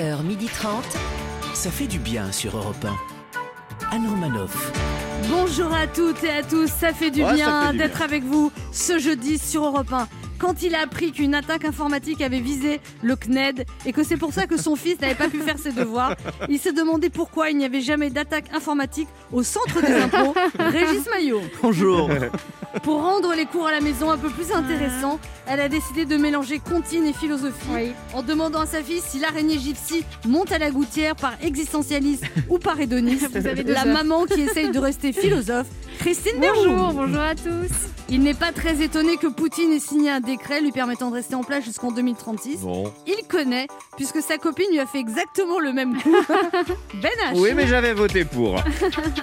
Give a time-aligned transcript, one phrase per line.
[0.00, 0.82] 11h30.
[1.54, 2.84] Ça fait du bien sur Europe
[3.90, 3.96] 1.
[3.96, 4.72] Anne Romanoff.
[5.28, 8.98] Bonjour à toutes et à tous, ça fait du Ouais, bien d'être avec vous ce
[8.98, 10.08] jeudi sur Europe 1.
[10.40, 14.32] Quand il a appris qu'une attaque informatique avait visé le CNED et que c'est pour
[14.32, 16.14] ça que son fils n'avait pas pu faire ses devoirs,
[16.48, 21.06] il s'est demandé pourquoi il n'y avait jamais d'attaque informatique au centre des impôts, Régis
[21.10, 21.42] Maillot.
[21.62, 22.08] Bonjour.
[22.84, 26.16] Pour rendre les cours à la maison un peu plus intéressants, elle a décidé de
[26.16, 30.70] mélanger comptine et philosophie en demandant à sa fille si l'araignée gypsy monte à la
[30.70, 33.26] gouttière par existentialisme ou par hédonisme.
[33.38, 33.92] Vous avez deux La heures.
[33.92, 35.66] maman qui essaye de rester philosophe,
[35.98, 36.32] Christine.
[36.40, 37.74] Bonjour, bonjour à tous.
[38.08, 41.34] Il n'est pas très étonné que Poutine ait signé un décret lui permettant de rester
[41.34, 42.60] en place jusqu'en 2036.
[42.60, 42.92] Bon.
[43.06, 43.66] Il connaît,
[43.96, 46.14] puisque sa copine lui a fait exactement le même coup.
[47.02, 47.40] ben H.
[47.40, 48.62] Oui, mais j'avais voté pour.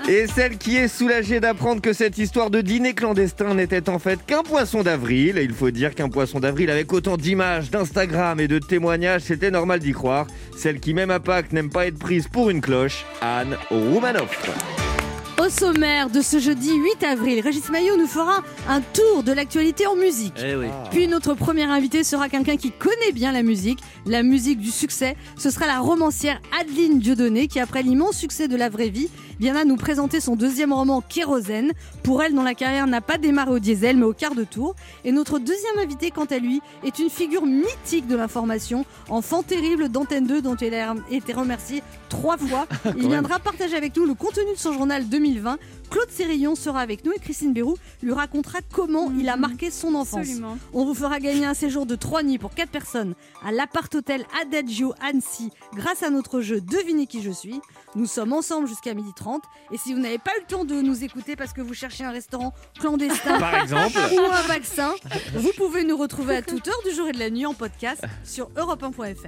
[0.09, 4.25] Et celle qui est soulagée d'apprendre que cette histoire de dîner clandestin n'était en fait
[4.25, 5.37] qu'un poisson d'avril.
[5.37, 9.51] Et il faut dire qu'un poisson d'avril avec autant d'images, d'Instagram et de témoignages, c'était
[9.51, 10.27] normal d'y croire.
[10.57, 14.96] Celle qui, même à Pâques, n'aime pas être prise pour une cloche, Anne Roumanoff.
[15.39, 19.85] Au sommaire de ce jeudi 8 avril, Régis Maillot nous fera un tour de l'actualité
[19.85, 20.33] en musique.
[20.43, 20.65] Eh oui.
[20.89, 25.15] Puis notre premier invité sera quelqu'un qui connaît bien la musique, la musique du succès.
[25.37, 29.65] Ce sera la romancière Adeline Dieudonné qui, après l'immense succès de La Vraie Vie, viendra
[29.65, 31.73] nous présenter son deuxième roman Kérosène.
[32.03, 34.75] Pour elle, dont la carrière n'a pas démarré au diesel mais au quart de tour.
[35.03, 39.89] Et notre deuxième invité, quant à lui, est une figure mythique de l'information, enfant terrible
[39.89, 42.67] d'Antenne 2 dont il a été remercié trois fois.
[42.97, 45.57] Il viendra partager avec nous le contenu de son journal 2020.
[45.89, 49.95] Claude Sérillon sera avec nous et Christine Bérou lui racontera comment il a marqué son
[49.95, 50.19] enfance.
[50.19, 50.57] Absolument.
[50.73, 54.25] On vous fera gagner un séjour de 3 nuits pour 4 personnes à l'appart hôtel
[54.41, 57.61] Adagio Annecy grâce à notre jeu Devinez qui je suis.
[57.95, 59.39] Nous sommes ensemble jusqu'à 12h30
[59.71, 62.03] et si vous n'avez pas eu le temps de nous écouter parce que vous cherchez
[62.03, 63.97] un restaurant clandestin Par exemple.
[64.13, 64.93] ou un vaccin,
[65.35, 68.03] vous pouvez nous retrouver à toute heure du jour et de la nuit en podcast
[68.23, 69.27] sur europe1.fr.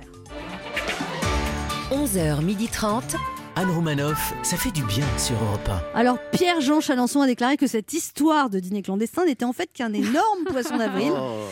[1.91, 3.38] 11h30.
[3.59, 7.91] Anne Romanoff, ça fait du bien sur Europe Alors Pierre-Jean Chalençon a déclaré que cette
[7.91, 11.11] histoire de dîner clandestin n'était en fait qu'un énorme poisson d'avril.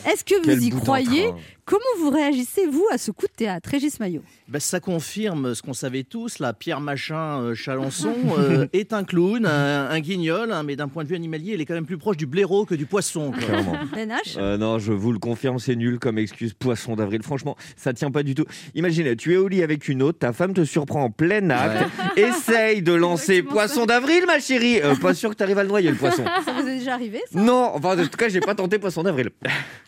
[0.09, 1.41] Est-ce que Oh, vous y croyez d'entrain.
[1.69, 4.21] Comment vous réagissez vous à ce coup de théâtre, Régis Maillot?
[4.47, 9.03] Ben, ça confirme ce qu'on savait tous, là, Pierre Machin euh, Chalençon euh, est un
[9.03, 11.85] clown, un, un guignol, hein, mais d'un point de vue animalier, il est quand même
[11.85, 13.31] plus proche du blaireau que du poisson.
[13.31, 13.73] Clairement.
[13.93, 14.37] Ben H?
[14.37, 17.21] Euh, non, je vous le confirme, c'est nul comme excuse poisson d'avril.
[17.21, 18.45] Franchement, ça tient pas du tout.
[18.73, 21.85] Imagine, tu es au lit avec une autre, ta femme te surprend en plein acte,
[22.15, 24.79] essaye de lancer poisson d'avril, ma chérie.
[24.81, 26.23] Euh, pas sûr que tu arrives à le noyer, le poisson.
[26.45, 27.37] Ça vous est déjà arrivé ça?
[27.37, 29.31] Non, enfin, en tout cas, j'ai pas tenté poisson d'avril.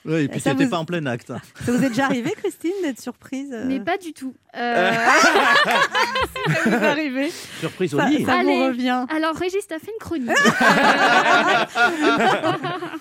[0.05, 1.31] Ouais, et puis Ça c'était vous- pas en plein acte.
[1.69, 4.33] Ça vous est déjà arrivé, Christine, d'être surprise euh, Mais pas du tout.
[4.55, 4.91] Euh,
[5.63, 7.31] ça vous est arrivé.
[7.59, 8.25] Surprise au Ça, lit.
[8.25, 8.65] ça vous Allez.
[8.67, 9.05] revient.
[9.09, 10.29] alors, Régis, t'as fait une chronique.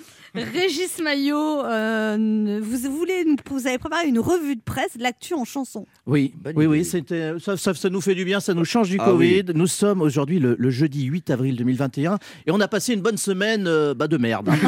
[0.52, 5.44] Régis Maillot, euh, vous, voulez, vous avez préparé une revue de presse de l'actu en
[5.44, 5.86] chanson.
[6.06, 6.70] Oui, Bonne oui, idée.
[6.78, 9.44] oui, c'était, ça, ça- ça nous fait du bien, ça nous change du Ah Covid.
[9.54, 13.16] Nous sommes aujourd'hui le, le jeudi 8 avril 2021 et on a passé une bonne
[13.18, 14.48] semaine euh, bah, de merde.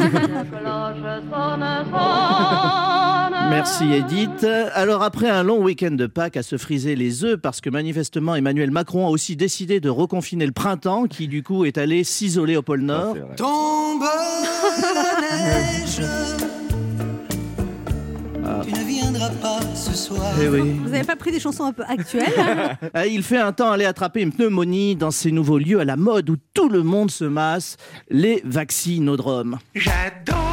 [3.49, 4.45] Merci Edith.
[4.73, 8.35] Alors après un long week-end de Pâques à se friser les œufs parce que manifestement
[8.35, 12.55] Emmanuel Macron a aussi décidé de reconfiner le printemps qui du coup est allé s'isoler
[12.55, 13.17] au pôle Nord.
[13.19, 13.35] Ah.
[13.35, 14.03] Tombe
[15.37, 16.01] neige.
[18.63, 20.33] Tu ne viendras pas ce soir.
[20.41, 20.79] Eh oui.
[20.83, 22.31] Vous n'avez pas pris des chansons un peu actuelles
[22.93, 25.95] Ah, Il fait un temps aller attraper une pneumonie dans ces nouveaux lieux à la
[25.97, 27.77] mode où tout le monde se masse,
[28.09, 29.57] les vaccinodromes.
[29.75, 30.50] Regardez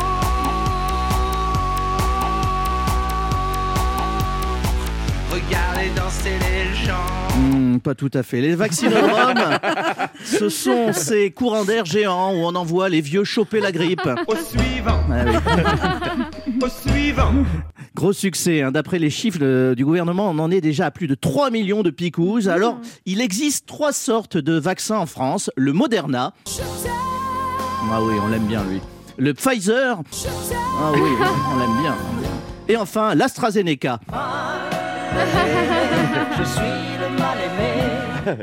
[7.83, 8.41] Pas tout à fait.
[8.41, 9.59] Les vaccinodromes,
[10.25, 14.09] ce sont ces courants d'air géants où on envoie les vieux choper la grippe.
[14.27, 16.53] Au suivant, Ah oui.
[16.63, 17.33] au suivant.
[17.95, 18.63] Gros succès.
[18.63, 18.71] hein.
[18.73, 21.91] D'après les chiffres du gouvernement, on en est déjà à plus de 3 millions de
[21.91, 22.49] picouses.
[22.49, 25.51] Alors, il existe trois sortes de vaccins en France.
[25.57, 26.33] Le Moderna.
[27.91, 28.81] Ah oui, on l'aime bien lui.
[29.17, 29.99] Le Pfizer.
[29.99, 31.01] Ah oui,
[31.55, 31.97] on l'aime bien.
[32.69, 33.99] Et enfin, l'AstraZeneca.
[36.39, 36.98] Je suis.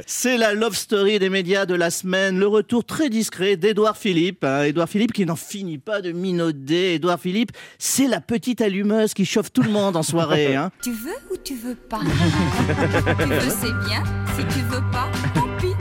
[0.08, 4.44] C'est la love story des médias de la semaine, le retour très discret d'Edouard Philippe.
[4.44, 4.64] hein.
[4.64, 6.94] Édouard Philippe qui n'en finit pas de minauder.
[6.96, 10.56] Édouard Philippe, c'est la petite allumeuse qui chauffe tout le monde en soirée.
[10.56, 10.72] hein.
[10.84, 12.00] Tu veux ou tu veux pas?
[12.02, 14.04] Tu veux, c'est bien.
[14.38, 15.74] Si tu veux pas, tant pis.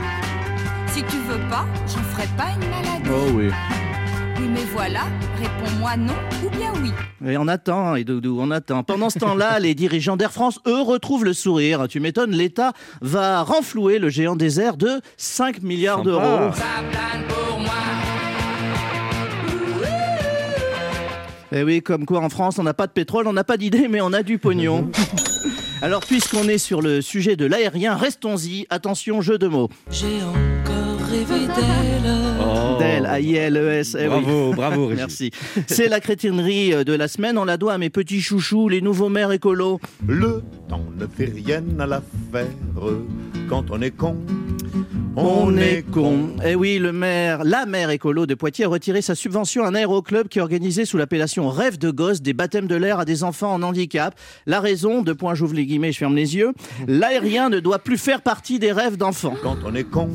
[0.93, 3.09] Si tu veux pas, j'en ferai pas une maladie.
[3.09, 3.49] Oh oui.
[4.37, 5.01] Oui, mais voilà,
[5.39, 6.13] réponds-moi non
[6.45, 6.91] ou bien oui.
[7.25, 8.83] Et on attend, et Doudou, on attend.
[8.83, 11.87] Pendant ce temps-là, les dirigeants d'Air France, eux, retrouvent le sourire.
[11.89, 16.51] Tu m'étonnes, l'État va renflouer le géant des airs de 5 milliards d'euros.
[21.51, 23.55] Et Eh oui, comme quoi en France, on n'a pas de pétrole, on n'a pas
[23.55, 24.91] d'idée, mais on a du pognon.
[25.81, 28.65] Alors, puisqu'on est sur le sujet de l'aérien, restons-y.
[28.69, 29.69] Attention, jeu de mots.
[29.89, 32.11] J'ai encore rêvé d'elle.
[32.39, 32.77] Oh.
[32.79, 33.95] Del, A-I-L-E-S.
[33.99, 34.09] eh oui.
[34.09, 34.99] Bravo, bravo, Régis.
[34.99, 35.31] Merci.
[35.67, 37.37] C'est la crétinerie euh, de la semaine.
[37.37, 39.79] On la doit à mes petits chouchous, les nouveaux maires écolos.
[40.07, 42.47] Le temps ne fait rien à l'affaire
[43.49, 44.17] quand on est con.
[45.17, 46.31] On est con.
[46.45, 49.75] Eh oui, le maire, la maire écolo de Poitiers a retiré sa subvention à un
[49.75, 53.53] aéroclub qui organisait sous l'appellation Rêve de gosse des baptêmes de l'air à des enfants
[53.53, 54.13] en handicap.
[54.45, 56.51] La raison, deux points, j'ouvre les guillemets, je ferme les yeux.
[56.87, 59.35] L'aérien ne doit plus faire partie des rêves d'enfants.
[59.41, 60.09] Quand on est con,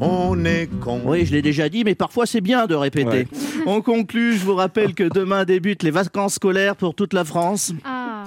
[0.00, 1.00] on est con.
[1.04, 3.08] Oui, je l'ai déjà dit, mais parfois c'est bien de répéter.
[3.10, 3.28] Ouais.
[3.66, 7.72] On conclut, je vous rappelle que demain débutent les vacances scolaires pour toute la France.
[7.84, 8.24] Ah.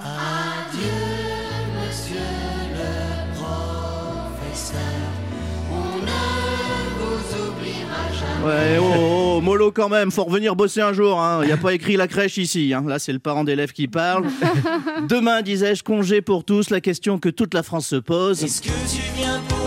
[8.42, 11.20] Ouais, oh, oh, oh, mollo quand même, faut revenir bosser un jour.
[11.42, 12.72] Il n'y a pas écrit la crèche ici.
[12.72, 12.82] hein.
[12.86, 14.24] Là, c'est le parent d'élève qui parle.
[15.08, 16.70] Demain, disais-je, congé pour tous.
[16.70, 18.42] La question que toute la France se pose.
[18.42, 19.59] Est-ce que tu viens pour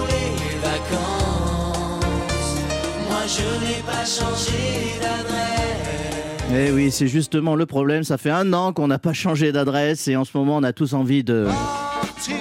[6.55, 8.03] Eh oui, c'est justement le problème.
[8.03, 10.73] Ça fait un an qu'on n'a pas changé d'adresse et en ce moment, on a
[10.73, 11.47] tous envie de.
[11.47, 12.33] Parti,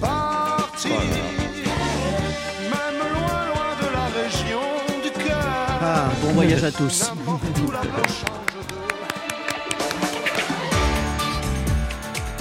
[0.00, 0.88] parti.
[0.88, 4.60] Même loin, loin de la région
[5.02, 5.36] du cœur.
[5.82, 7.10] Ah, bon voyage à tous.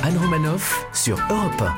[0.04, 1.74] Anne Romanoff sur Europe 1.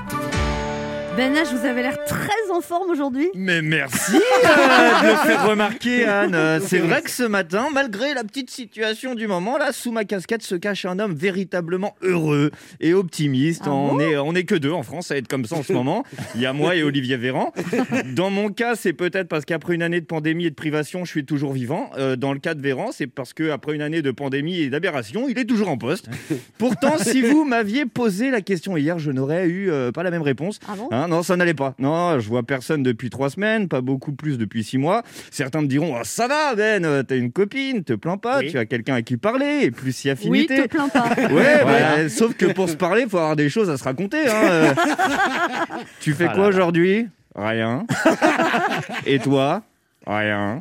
[1.15, 3.29] Ben H, vous avez l'air très en forme aujourd'hui.
[3.35, 6.61] Mais merci euh, de le faire remarquer, Anne.
[6.65, 10.41] C'est vrai que ce matin, malgré la petite situation du moment, là, sous ma casquette
[10.41, 13.63] se cache un homme véritablement heureux et optimiste.
[13.65, 15.63] Ah on bon est, on est que deux en France à être comme ça en
[15.63, 16.03] ce moment.
[16.35, 17.53] Il y a moi et Olivier Véran.
[18.13, 21.11] Dans mon cas, c'est peut-être parce qu'après une année de pandémie et de privation, je
[21.11, 21.89] suis toujours vivant.
[21.97, 25.27] Euh, dans le cas de Véran, c'est parce qu'après une année de pandémie et d'aberration,
[25.27, 26.07] il est toujours en poste.
[26.57, 30.21] Pourtant, si vous m'aviez posé la question hier, je n'aurais eu euh, pas la même
[30.21, 30.59] réponse.
[30.69, 31.75] Ah bon Hein, non, ça n'allait pas.
[31.79, 35.03] Non, je vois personne depuis trois semaines, pas beaucoup plus depuis six mois.
[35.31, 38.57] Certains me diront, Ah, ça va Ben, euh, t'as une copine, te plains pas, tu
[38.57, 40.63] as quelqu'un à qui parler, et plus si Oui, affinité.
[40.63, 41.09] te plains pas.
[41.31, 44.27] Ouais, bah, sauf que pour se parler, faut avoir des choses à se raconter.
[44.27, 44.73] hein, euh.
[45.99, 47.07] tu fais quoi aujourd'hui?
[47.35, 47.85] Rien.
[49.05, 49.63] Et toi?
[50.07, 50.59] Rien.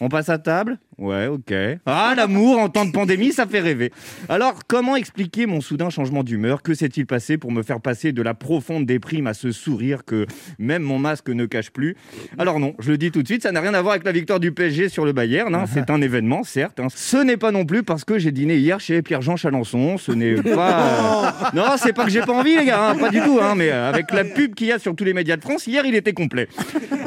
[0.00, 0.78] On passe à table?
[0.98, 1.52] Ouais, ok.
[1.84, 3.92] Ah, l'amour en temps de pandémie, ça fait rêver.
[4.30, 6.62] Alors, comment expliquer mon soudain changement d'humeur?
[6.62, 10.26] Que s'est-il passé pour me faire passer de la profonde déprime à ce sourire que
[10.58, 11.96] même mon masque ne cache plus?
[12.38, 14.12] Alors non, je le dis tout de suite, ça n'a rien à voir avec la
[14.12, 15.54] victoire du PSG sur le Bayern.
[15.54, 15.64] hein.
[15.70, 16.80] C'est un événement, certes.
[16.80, 16.86] hein.
[16.94, 19.98] Ce n'est pas non plus parce que j'ai dîné hier chez Pierre-Jean Chalençon.
[19.98, 21.42] Ce n'est pas...
[21.52, 23.38] euh, Non, c'est pas que j'ai pas envie, les gars, hein, pas du tout.
[23.42, 25.66] hein, mais euh, avec la pub qu'il y a sur tous les médias de France,
[25.66, 26.48] hier, il était complet.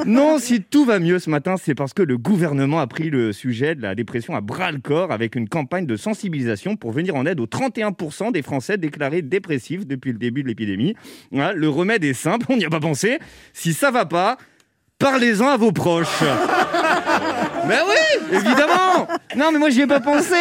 [0.05, 3.33] Non, si tout va mieux ce matin, c'est parce que le gouvernement a pris le
[3.33, 7.25] sujet la dépression à bras le corps avec une campagne de sensibilisation pour venir en
[7.25, 10.95] aide aux 31% des Français déclarés dépressifs depuis le début de l'épidémie.
[11.31, 13.19] Le remède est simple, on n'y a pas pensé.
[13.53, 14.37] Si ça va pas,
[14.97, 16.23] parlez-en à vos proches.
[17.67, 19.07] Ben oui, évidemment.
[19.37, 20.35] Non, mais moi j'y ai pas pensé.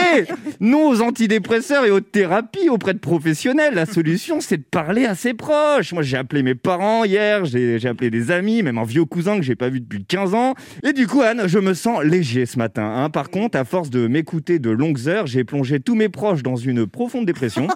[0.61, 3.75] Non aux antidépresseurs et aux thérapies auprès de professionnels.
[3.75, 5.93] La solution, c'est de parler à ses proches.
[5.93, 9.43] Moi, j'ai appelé mes parents hier, j'ai appelé des amis, même un vieux cousin que
[9.43, 10.55] j'ai pas vu depuis 15 ans.
[10.83, 12.85] Et du coup, Anne, je me sens léger ce matin.
[12.97, 13.11] hein.
[13.11, 16.57] Par contre, à force de m'écouter de longues heures, j'ai plongé tous mes proches dans
[16.57, 17.69] une profonde dépression.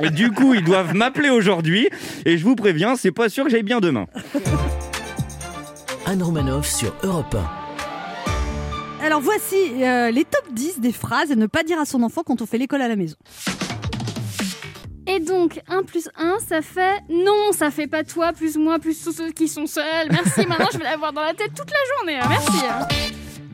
[0.00, 1.88] Et du coup, ils doivent m'appeler aujourd'hui.
[2.24, 4.06] Et je vous préviens, c'est pas sûr que j'aille bien demain.
[6.06, 7.65] Anne Romanoff sur Europe 1.
[9.06, 12.22] Alors voici euh, les top 10 des phrases à ne pas dire à son enfant
[12.26, 13.14] quand on fait l'école à la maison.
[15.06, 19.00] Et donc, 1 plus 1, ça fait non, ça fait pas toi, plus moi, plus
[19.04, 20.08] tous ceux qui sont seuls.
[20.10, 22.18] Merci, maintenant je vais l'avoir dans la tête toute la journée.
[22.20, 22.26] hein.
[22.28, 22.66] Merci.
[22.68, 22.88] hein.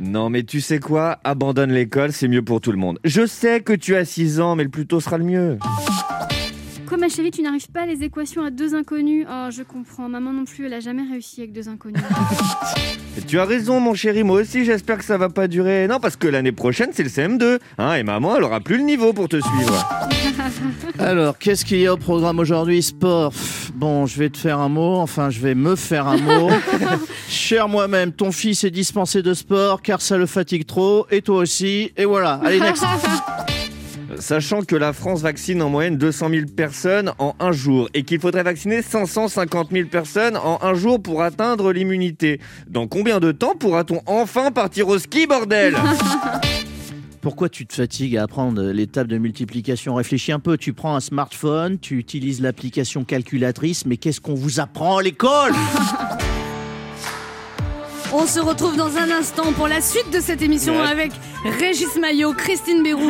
[0.00, 1.18] Non, mais tu sais quoi?
[1.22, 2.98] Abandonne l'école, c'est mieux pour tout le monde.
[3.04, 5.58] Je sais que tu as 6 ans, mais le plus tôt sera le mieux.
[6.92, 10.10] Quoi, ma chérie, tu n'arrives pas à les équations à deux inconnus Oh, je comprends.
[10.10, 12.02] Maman non plus, elle a jamais réussi avec deux inconnus.
[13.16, 15.88] Et tu as raison, mon chéri, moi aussi, j'espère que ça va pas durer.
[15.88, 17.60] Non, parce que l'année prochaine, c'est le CM2.
[17.78, 19.88] Hein, et maman, elle aura plus le niveau pour te suivre.
[20.98, 23.32] Alors, qu'est-ce qu'il y a au programme aujourd'hui Sport?
[23.32, 26.50] Pff, Bon, je vais te faire un mot, enfin, je vais me faire un mot.
[27.26, 31.38] Cher moi-même, ton fils est dispensé de sport car ça le fatigue trop, et toi
[31.38, 32.38] aussi, et voilà.
[32.44, 32.84] Allez, next.
[34.18, 38.20] Sachant que la France vaccine en moyenne 200 000 personnes en un jour et qu'il
[38.20, 42.40] faudrait vacciner 550 000 personnes en un jour pour atteindre l'immunité.
[42.68, 45.76] Dans combien de temps pourra-t-on enfin partir au ski, bordel?
[47.20, 49.94] Pourquoi tu te fatigues à apprendre les tables de multiplication?
[49.94, 54.58] Réfléchis un peu, tu prends un smartphone, tu utilises l'application calculatrice, mais qu'est-ce qu'on vous
[54.58, 55.52] apprend à l'école?
[58.14, 60.86] On se retrouve dans un instant pour la suite de cette émission Ouais.
[60.86, 61.12] avec
[61.58, 63.00] Régis Maillot, Christine Bérou.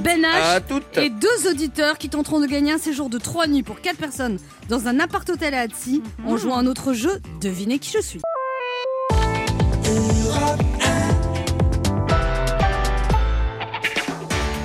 [0.00, 0.60] Ben H
[1.00, 4.38] et deux auditeurs qui tenteront de gagner un séjour de trois nuits pour quatre personnes
[4.68, 8.20] dans un appart-hôtel à Annecy en jouant à un autre jeu Devinez qui je suis.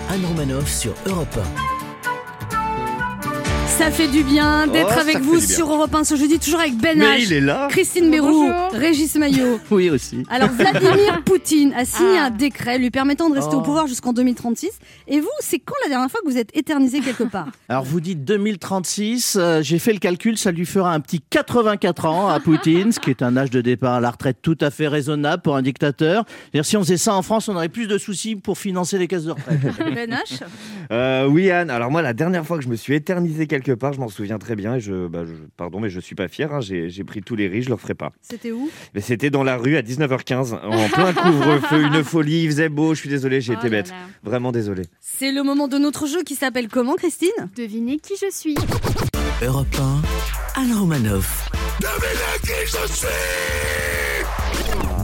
[0.10, 1.38] Anne Romanoff sur Europe
[3.78, 6.78] Ça fait du bien d'être Oh, avec vous sur Europe 1 ce jeudi, toujours avec
[6.78, 7.68] Ben Mais H, il est là.
[7.70, 8.72] Christine Bérou, Bonjour.
[8.72, 9.60] Régis Maillot.
[9.72, 10.24] Oui, aussi.
[10.30, 12.26] Alors Vladimir Poutine a signé Ah.
[12.26, 13.60] un décret lui permettant de rester Oh.
[13.60, 14.70] au pouvoir jusqu'en 2036.
[15.10, 18.00] Et vous, c'est quand la dernière fois que vous êtes éternisé quelque part Alors vous
[18.00, 22.40] dites 2036, euh, j'ai fait le calcul, ça lui fera un petit 84 ans à
[22.40, 25.42] Poutine, ce qui est un âge de départ à la retraite tout à fait raisonnable
[25.42, 26.24] pour un dictateur.
[26.64, 29.26] Si on faisait ça en France, on aurait plus de soucis pour financer les caisses
[29.26, 29.60] de retraite.
[29.94, 30.40] Ben H
[30.92, 31.70] Euh, oui, Anne.
[31.70, 34.38] Alors, moi, la dernière fois que je me suis éternisé quelque part, je m'en souviens
[34.38, 34.76] très bien.
[34.76, 36.54] Et je, bah, je- pardon, mais je suis pas fier.
[36.54, 38.12] hein, J'ai pris tous les risques, je le referai pas.
[38.22, 38.70] C'était où?
[38.94, 42.44] Mais c'était dans la rue à 19h15, en plein couvre-feu, une folie.
[42.44, 42.94] Il faisait beau.
[42.94, 43.90] Je suis désolé, j'ai Oh été bête.
[43.90, 43.96] là.
[44.24, 44.84] Vraiment désolé.
[45.02, 47.30] C'est le moment de notre jeu qui s'appelle comment, Christine?
[47.56, 48.56] Devinez qui je suis.
[49.44, 49.68] Europe
[50.56, 51.50] 1, Anne Romanoff.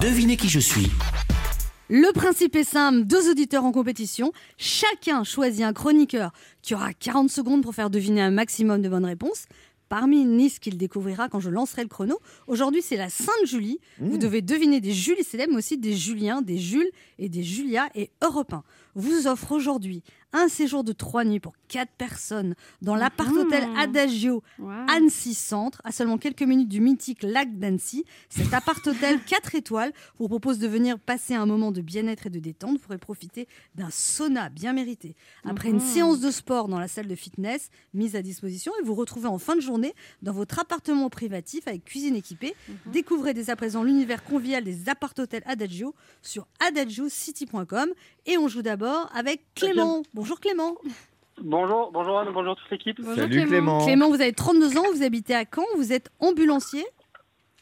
[0.01, 0.89] Devinez qui je suis.
[1.93, 6.31] Le principe est simple, deux auditeurs en compétition, chacun choisit un chroniqueur
[6.62, 9.43] qui aura 40 secondes pour faire deviner un maximum de bonnes réponses.
[9.89, 12.17] Parmi une liste qu'il découvrira quand je lancerai le chrono.
[12.48, 13.81] Aujourd'hui, c'est la Sainte Julie.
[14.00, 17.89] Vous devez deviner des Julie célèbres, mais aussi des Juliens, des Jules et des Julia
[17.93, 18.63] et Europe 1
[18.95, 23.75] vous offre aujourd'hui un séjour de trois nuits pour quatre personnes dans l'appart-hôtel Mhm.
[23.77, 24.71] Adagio Wow.
[24.89, 28.05] Annecy Centre, à seulement quelques minutes du mythique lac d'Annecy.
[28.29, 32.39] Cet appart-hôtel 4 étoiles vous propose de venir passer un moment de bien-être et de
[32.39, 32.73] détente.
[32.73, 35.15] Vous pourrez profiter d'un sauna bien mérité.
[35.43, 35.81] Après une Mhm.
[35.81, 39.38] séance de sport dans la salle de fitness mise à disposition et vous retrouvez en
[39.38, 42.55] fin de journée dans votre appartement privatif avec cuisine équipée.
[42.88, 47.89] Découvrez dès à présent l'univers convivial des appart-hôtels Adagio sur adagiocity.com
[48.25, 50.04] et on joue d'abord avec Clément.
[50.13, 50.75] Bonjour Clément.
[51.42, 52.98] Bonjour, bonjour Anne, bonjour toute l'équipe.
[53.00, 53.84] Bonjour Salut Clément.
[53.84, 56.86] Clément, vous avez 32 ans, vous habitez à Caen, vous êtes ambulancier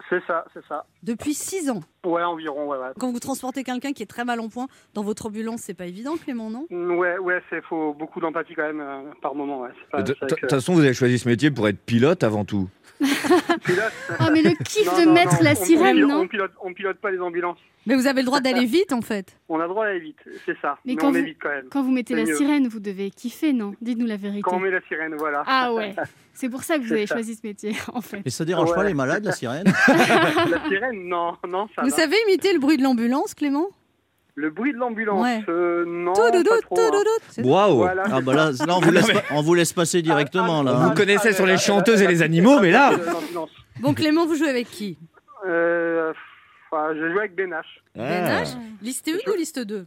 [0.09, 0.85] C'est ça, c'est ça.
[1.03, 1.81] depuis 6 ans.
[2.05, 2.87] Ouais, environ, ouais, ouais.
[2.97, 5.85] Quand vous transportez quelqu'un qui est très mal en point dans votre ambulance, c'est pas
[5.85, 6.65] évident, Clément, non?
[6.71, 9.69] Ouais, ouais, c'est faut beaucoup d'empathie quand même euh, par moment, ouais.
[9.91, 12.69] Pas- De toute façon, vous avez choisi ce métier pour être pilote avant tout.
[13.65, 13.91] Pilote.
[14.19, 16.27] Oh, mais le kiff Non, de non, mettre non, la on- sirène, on, non on
[16.27, 17.57] pilote, on pilote pas les ambulances.
[17.85, 19.37] Mais vous avez le droit d'aller vite, en fait.
[19.49, 20.77] On a droit d'aller vite, c'est ça.
[20.85, 21.65] Mais Mais, quand on vous- est vite quand même.
[21.71, 22.35] Quand vous mettez la mieux.
[22.35, 23.73] sirène, vous devez kiffer, non?
[23.81, 24.41] Dites-nous la vérité.
[24.41, 25.43] Quand on met la sirène, voilà.
[25.47, 25.95] Ah ouais,
[26.33, 27.15] c'est pour ça que vous avez ça.
[27.15, 28.21] choisi ce métier, en fait.
[28.25, 29.63] Et ça dérange pas les malades, la sirène?
[29.87, 33.67] La sirène, non, non, ça vous savez imiter le bruit de l'ambulance, Clément?
[34.35, 35.43] Le bruit de l'ambulance, Ouais.
[35.49, 36.31] euh, non, pas
[36.61, 36.79] trop.
[36.79, 37.03] hein.
[37.43, 38.03] Waouh Voilà.
[38.09, 40.71] Ah bah là, là, on, vous laisse pas- on vous laisse passer directement là.
[40.73, 40.93] ah, Vous hein.
[40.95, 42.91] connaissez sur les chanteuses et les animaux, mais là-.
[43.81, 44.97] Bon, Clément, vous jouez avec qui?
[45.45, 46.13] Euh,
[46.71, 47.63] enfin, je joue avec Ben H.
[47.95, 48.59] Ben Ah.
[48.81, 49.85] Liste 1 ou liste 2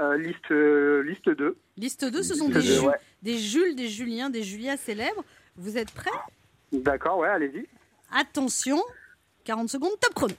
[0.00, 1.56] Euh, liste, euh, liste 2.
[1.76, 2.94] Liste 2, ce sont des, deux, Ju- ouais.
[3.22, 5.24] des Jules, des Juliens, des Julia célèbres.
[5.58, 6.10] Vous êtes prêts?
[6.72, 7.66] D'accord, ouais, allez-y.
[8.18, 8.80] Attention,
[9.44, 10.34] 40 secondes, top chrono.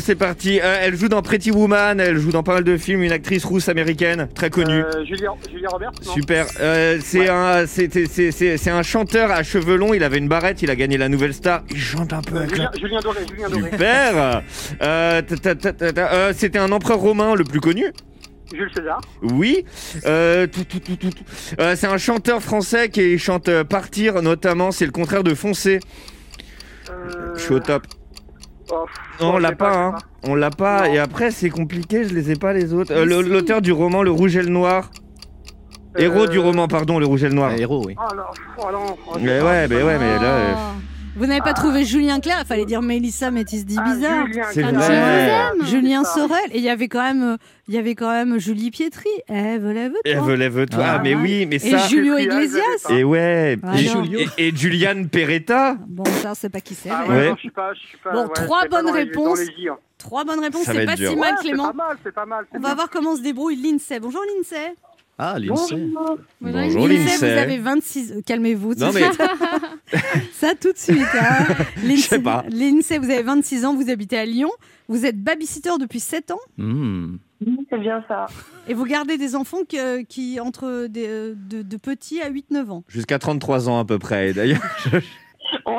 [0.00, 0.60] C'est parti.
[0.62, 3.44] Euh, elle joue dans Pretty Woman, elle joue dans pas mal de films, une actrice
[3.44, 4.82] rousse américaine, très connue.
[4.82, 6.46] Euh, Julia, Julia Roberts Super.
[6.60, 7.28] Euh, c'est Ouais.
[7.28, 9.92] un, c'est, un chanteur à cheveux longs.
[9.94, 10.62] Il avait une barrette.
[10.62, 11.62] Il a gagné la Nouvelle Star.
[11.70, 12.80] Il chante un peu avec Julien, la.
[12.80, 13.70] Julien Doré, Julien Doré.
[13.70, 14.42] Super.
[14.82, 17.84] Euh, ta- ta- ta- ta- ta- euh, C'était un empereur romain le plus connu.
[18.54, 19.00] Jules César.
[19.22, 19.64] Oui.
[20.06, 20.46] Euh.
[21.60, 24.70] Euh, c'est un chanteur français qui chante euh, Partir, notamment.
[24.70, 25.80] C'est le contraire de Foncer.
[26.90, 27.86] Euh, Je suis au top.
[28.74, 28.86] Oh,
[29.20, 29.94] Non, on l'a pas, hein.
[30.26, 30.88] On l'a pas.
[30.88, 30.94] Non.
[30.94, 32.04] Et après, c'est compliqué.
[32.04, 32.92] Je les ai pas les autres.
[32.92, 33.28] Euh, si.
[33.28, 34.90] L'auteur du roman Le Rouge et le Noir.
[35.96, 37.52] Héros Euh, du roman, pardon, Le Rouge et le Noir.
[37.52, 37.94] Héros, oui.
[37.98, 38.22] Oh non,
[38.58, 38.96] oh non.
[39.06, 40.56] oh, Mais ouais, mais ouais, mais là.
[41.16, 44.26] Vous n'avez pas trouvé Julien Clerc, il fallait dire Mélissa Métis dit Ah, bizarre.
[44.26, 45.52] Julien.
[45.64, 46.14] Julien ça.
[46.14, 47.36] Sorel et il y avait quand même euh,
[47.68, 49.08] il y avait quand même Julie Pietri.
[49.28, 50.82] Eve lève Lève, lève-toi.
[50.84, 51.20] Ah, Ah, mais ouais.
[51.22, 51.78] oui, mais et ça.
[51.86, 52.90] Julio Pietri, Iglesias.
[52.90, 53.56] Et ouais.
[53.62, 55.76] Ah, et, et- et Juliane Peretta.
[55.86, 56.90] Bon, ça c'est pas qui c'est.
[56.90, 57.32] Ah ouais.
[58.12, 59.38] Bon, ouais, trois bonnes réponses.
[59.98, 61.66] Trois bonnes réponses, c'est pas si mal Ouais, Clément.
[61.70, 62.44] C'est pas mal, c'est pas mal.
[62.50, 62.68] c'est On bien.
[62.70, 64.00] va voir comment se débrouille l'INSEE.
[64.00, 64.74] Bonjour l'INSEE.
[65.18, 65.92] Ah, l'INSEE.
[66.40, 67.16] Bonjour, l'INSEE, l'INSEE.
[67.18, 68.12] vous avez 26.
[68.12, 68.74] euh, Calmez-vous.
[68.74, 69.02] Non, mais-
[70.32, 70.98] Ça tout de suite.
[71.18, 71.46] Hein.
[71.84, 72.44] Je sais pas.
[72.50, 74.50] L'INSEE, vous avez 26 ans, vous habitez à Lyon.
[74.88, 77.16] Vous êtes babysitter depuis 7 ans Hmm.
[77.70, 78.26] C'est bien ça.
[78.68, 82.70] et vous gardez des enfants que- qui entre des, euh, de, de petits à 8-9
[82.70, 82.84] ans.
[82.88, 84.32] Jusqu'à 33 ans à peu près.
[84.32, 84.62] D'ailleurs,
[85.66, 85.78] On,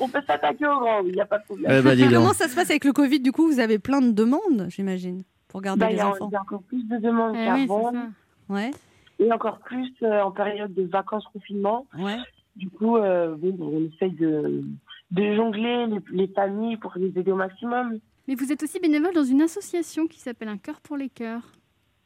[0.00, 1.66] on peut s'attaquer au grand, il n'y a pas de problème.
[1.70, 2.10] Eh ben.
[2.12, 3.20] Comment ça se passe avec le Covid?
[3.20, 6.28] Du coup, vous avez plein de demandes, j'imagine, pour garder Bah, les y, a enfants.
[6.30, 7.90] il y a encore plus de demandes Eh oui, qu'avant.
[7.90, 8.04] c'est ça.
[8.48, 8.70] Ouais,
[9.18, 11.86] et encore plus euh, en période de vacances confinement.
[11.98, 12.16] ouais.
[12.56, 14.64] Du coup, euh, bon, on essaye de,
[15.12, 18.00] de jongler les, les familles pour les aider au maximum.
[18.26, 21.52] Mais vous êtes aussi bénévole dans une association qui s'appelle Un cœur pour les cœurs.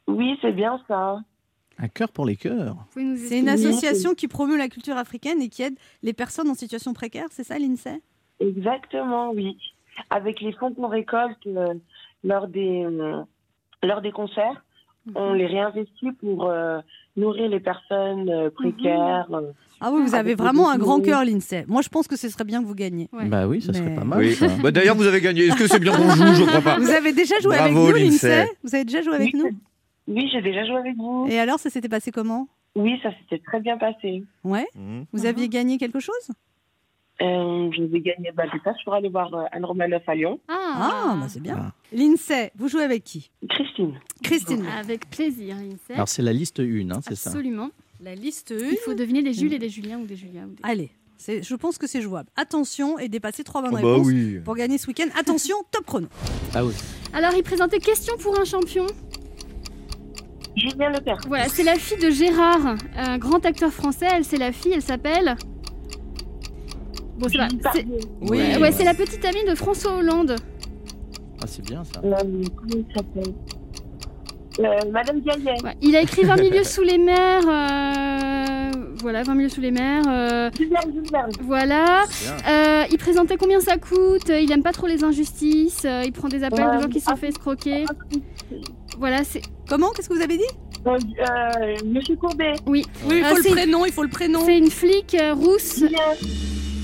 [0.07, 1.21] Oui, c'est bien ça.
[1.79, 2.77] Un cœur pour les cœurs.
[2.95, 6.93] C'est une association qui promeut la culture africaine et qui aide les personnes en situation
[6.93, 8.03] précaire, c'est ça l'INSEE?
[8.39, 9.57] Exactement, oui.
[10.11, 11.73] Avec les fonds qu'on récolte euh,
[12.25, 13.23] lors, des, euh,
[13.83, 14.63] lors des concerts,
[15.07, 15.13] Mhm.
[15.17, 16.79] on les réinvestit pour euh,
[17.17, 19.27] nourrir les personnes euh, précaires.
[19.33, 21.65] euh, Ah oui, vous avez vraiment un grand cœur l'INSEE.
[21.67, 23.09] Moi, je pense que ce serait bien que vous gagniez.
[23.13, 24.19] Bah oui, ça serait Mais- pas mal.
[24.21, 24.37] Oui.
[24.63, 25.47] Bah, D'ailleurs, vous avez gagné.
[25.47, 26.35] Est-ce que c'est bien qu'on joue?
[26.35, 26.79] Je crois pas.
[26.79, 28.29] Vous avez déjà joué Bravo, avec nous, l'INSEE.
[28.29, 29.51] l'INSEE Vous avez déjà joué avec nous?
[30.09, 31.27] Oui, j'ai déjà joué avec vous.
[31.29, 32.47] Et alors, ça s'était passé comment?
[32.77, 34.23] Oui, ça s'était très bien passé.
[34.45, 35.05] Ouais Mhm.
[35.13, 36.31] Vous aviez gagné quelque chose?
[37.23, 40.41] Euh, je vais gagner bah, des places pour aller voir euh, Anne Romanoff à Lyon.
[40.49, 41.73] Ah, bah c'est bien.
[41.93, 43.31] L'INSEE, vous jouez avec qui?
[43.49, 43.95] Christine.
[44.23, 44.67] Christine.
[44.79, 45.95] Avec plaisir, Lindsay.
[45.95, 47.71] Alors c'est la liste 1, hein, c'est ça Absolument.
[48.01, 50.43] La liste Il faut deviner des Jules et des Julien ou des Julia.
[50.43, 50.63] Ou des...
[50.65, 50.91] Allez,
[51.29, 52.29] je pense que c'est jouable.
[52.37, 54.41] Attention et dépasser trois bonnes Oh bah réponses oui.
[54.45, 55.07] pour gagner ce week-end.
[55.17, 56.09] Attention, top chrono.
[56.55, 56.73] Ah oui.
[57.13, 58.87] Alors, il présentait Question pour un champion.
[60.57, 61.21] Julien Lepers.
[61.29, 64.07] Voilà, c'est la fille de Gérard, un grand acteur français.
[64.13, 65.37] Elle, c'est la fille, elle s'appelle.
[67.23, 67.73] Bon, c'est pas.
[67.75, 67.87] c'est-
[68.21, 68.29] Oui.
[68.39, 70.37] Ouais, ouais, c'est la petite amie de François Hollande.
[71.41, 72.01] Ah, c'est bien ça.
[72.05, 72.13] Euh,
[72.57, 73.35] comment il s'appelle?
[74.61, 75.63] Euh, Madame Gaillet.
[75.65, 77.43] Ouais, Il a écrit 20 milieux sous les mers.
[77.49, 80.03] euh, Voilà, 20 milieux sous les mers.
[80.07, 81.27] euh, Julien, Julien.
[81.41, 82.03] Voilà.
[82.09, 82.53] C'est bien.
[82.53, 84.29] Euh, il présentait combien ça coûte?
[84.29, 85.83] Il aime pas trop les injustices.
[85.85, 86.77] euh, Il prend des appels Ouais.
[86.77, 87.87] de gens qui se sont fait escroquer.
[88.99, 89.43] Voilà, c'est.
[89.69, 89.91] Comment?
[89.91, 90.45] Qu'est-ce que vous avez dit?
[90.87, 92.53] Euh, euh, Monsieur Courbet.
[92.67, 92.85] Oui.
[93.09, 94.41] Oui, il Euh, faut le c'est- prénom, il faut le prénom.
[94.45, 95.79] C'est une flic euh, rousse.
[95.79, 95.99] Julien.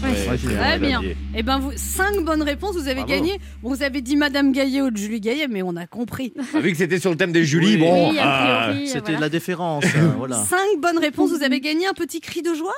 [0.02, 0.28] Ouais.
[0.28, 1.02] Ouais, Julien, Très bien.
[1.34, 3.08] Eh ben, vous, cinq bonnes réponses, vous avez Bravo.
[3.10, 3.38] gagné.
[3.62, 6.32] Bon, vous avez dit Madame Gaillet ou Julie Gaillet, mais on a compris.
[6.54, 7.76] Ah, vu que c'était sur le thème des Julie, Oui.
[7.78, 8.10] bon.
[8.10, 9.16] Oui, ah, C'était voilà.
[9.16, 9.84] de la déférence.
[10.16, 10.36] voilà.
[10.36, 12.72] Cinq bonnes réponses, vous avez gagné un petit cri de joie.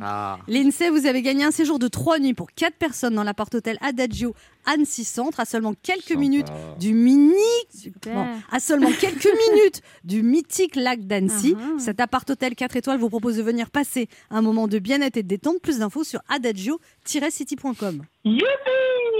[0.00, 0.38] Ah.
[0.48, 4.34] L'INSEE, vous avez gagné un séjour de trois nuits pour quatre personnes dans l'appart-hôtel Adagio
[4.66, 6.20] Annecy Centre à seulement quelques Sympa.
[6.20, 6.46] minutes
[6.78, 7.32] du mini...
[8.06, 11.54] Bon, à seulement quelques minutes du mythique lac d'Annecy.
[11.58, 11.78] Ah ah.
[11.78, 15.28] Cet appart-hôtel 4 étoiles vous propose de venir passer un moment de bien-être et de
[15.28, 15.60] détente.
[15.62, 18.02] Plus d'infos sur adagio-city.com.
[18.24, 18.46] Youpi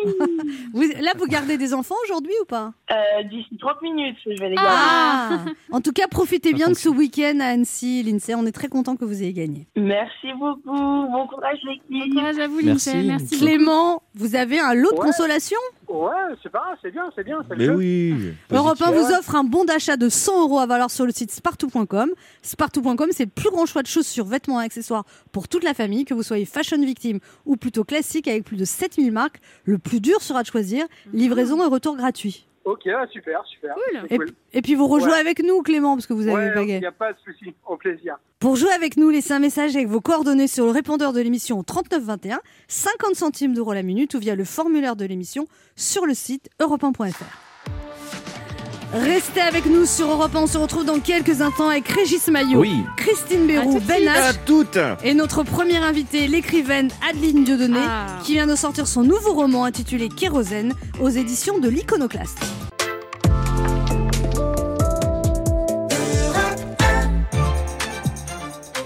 [0.72, 2.72] Vous- Là, vous gardez des enfants aujourd'hui ou pas?
[2.90, 2.94] Euh,
[3.30, 4.68] D'ici 30 minutes, je vais les garder.
[4.70, 8.34] Ah En tout cas, profitez bien de ce week-end à Annecy, l'INSEE.
[8.34, 9.66] On est très content que vous ayez gagné.
[9.76, 10.60] Merci beaucoup.
[10.72, 12.14] Bon courage, Bon l'équipe.
[12.14, 12.90] courage à vous, Merci.
[12.92, 13.02] Lindsay.
[13.04, 13.38] Merci.
[13.38, 15.06] Clément, vous avez un lot de Ouais.
[15.06, 15.31] consolation
[15.88, 16.10] Ouais,
[16.42, 17.38] c'est pas, c'est bien, c'est bien.
[17.48, 17.74] c'est le Mais jeu.
[17.76, 18.34] oui.
[18.50, 19.06] Europe 1 Positif.
[19.08, 22.10] vous offre un bon d'achat de 100 euros à valoir sur le site spartou.com.
[22.42, 26.04] Spartou.com, c'est le plus grand choix de chaussures, vêtements et accessoires pour toute la famille,
[26.04, 29.40] que vous soyez fashion victime ou plutôt classique avec plus de 7000 marques.
[29.64, 30.84] Le plus dur sera de choisir.
[31.12, 32.46] Livraison et retour gratuit.
[32.64, 33.74] Ok, ah, super, super.
[33.74, 34.06] Cool.
[34.08, 34.30] Et, cool.
[34.52, 35.18] et puis vous rejouez Ouais.
[35.18, 36.80] avec nous, Clément, parce que vous avez Ouais, il baguette.
[36.80, 38.18] n'y a pas de souci, au plaisir.
[38.38, 41.58] Pour jouer avec nous, laissez un message avec vos coordonnées sur le répondeur de l'émission
[41.58, 45.46] au 3921, 50 centimes d'euros la minute ou via le formulaire de l'émission
[45.76, 47.24] sur le site europe1.fr.
[48.92, 52.60] Restez avec nous sur Europe 1, on se retrouve dans quelques instants avec Régis Maillot,
[52.60, 52.84] Oui.
[52.98, 54.78] Christine Béroux, Ben H toutes.
[55.02, 58.06] et notre première invitée, l'écrivaine Adeline Dieudonné, Ah.
[58.22, 62.38] qui vient de sortir son nouveau roman intitulé Kérosène aux éditions de l'Iconoclaste.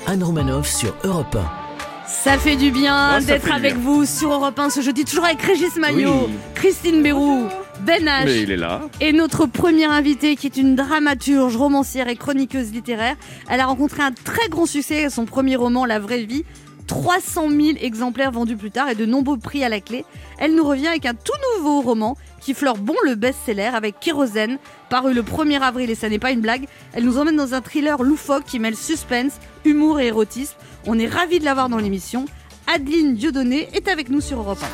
[0.07, 2.07] Anne Romanoff sur Europe 1.
[2.07, 3.83] Ça fait du bien ça d'être avec bien.
[3.83, 6.33] vous sur Europe 1 ce jeudi, toujours avec Régis Maillot, Oui.
[6.55, 7.49] Christine Béroux,
[7.81, 8.25] Ben H.
[8.25, 8.83] Mais il est là.
[9.01, 13.17] Et notre première invitée, qui est une dramaturge, romancière et chroniqueuse littéraire,
[13.49, 16.45] elle a rencontré un très grand succès avec son premier roman, La vraie vie.
[16.87, 20.05] 300 000 exemplaires vendus plus tard et de nombreux prix à la clé.
[20.39, 24.59] Elle nous revient avec un tout nouveau roman qui fleure bon le best-seller avec Kérosène,
[24.89, 26.67] paru le 1er avril et ça n'est pas une blague.
[26.93, 29.33] Elle nous emmène dans un thriller loufoque qui mêle suspense,
[29.65, 30.57] humour et érotisme.
[30.87, 32.25] On est ravis de l'avoir dans l'émission.
[32.73, 34.67] Adeline Dieudonné est avec nous sur Europe 1.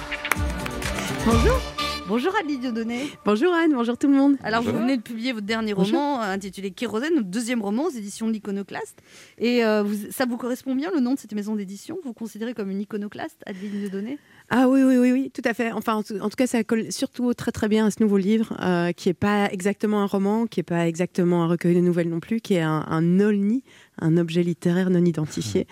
[1.25, 1.82] Bonjour.
[2.13, 3.09] Bonjour Adeline Dieudonné.
[3.25, 4.37] Bonjour Anne, bonjour tout le monde.
[4.43, 5.97] Alors, vous venez de publier votre dernier Bonjour.
[5.99, 8.99] roman euh, intitulé Kérosène, notre deuxième roman aux éditions de l'Iconoclaste.
[9.39, 11.95] Et euh, vous- ça vous correspond bien, le nom de cette maison d'édition?
[12.03, 14.19] Vous vous considérez comme une iconoclaste, Adeline Dieudonné?
[14.51, 15.73] Ah oui, oui, oui, oui, tout à fait.
[15.73, 18.19] Enfin, en tout, en tout cas, ça colle surtout très très bien à ce nouveau
[18.19, 21.81] livre, euh, qui est pas exactement un roman, qui est pas exactement un recueil de
[21.81, 23.65] nouvelles non plus, qui est un, un olni,
[24.01, 25.67] un objet littéraire non identifié.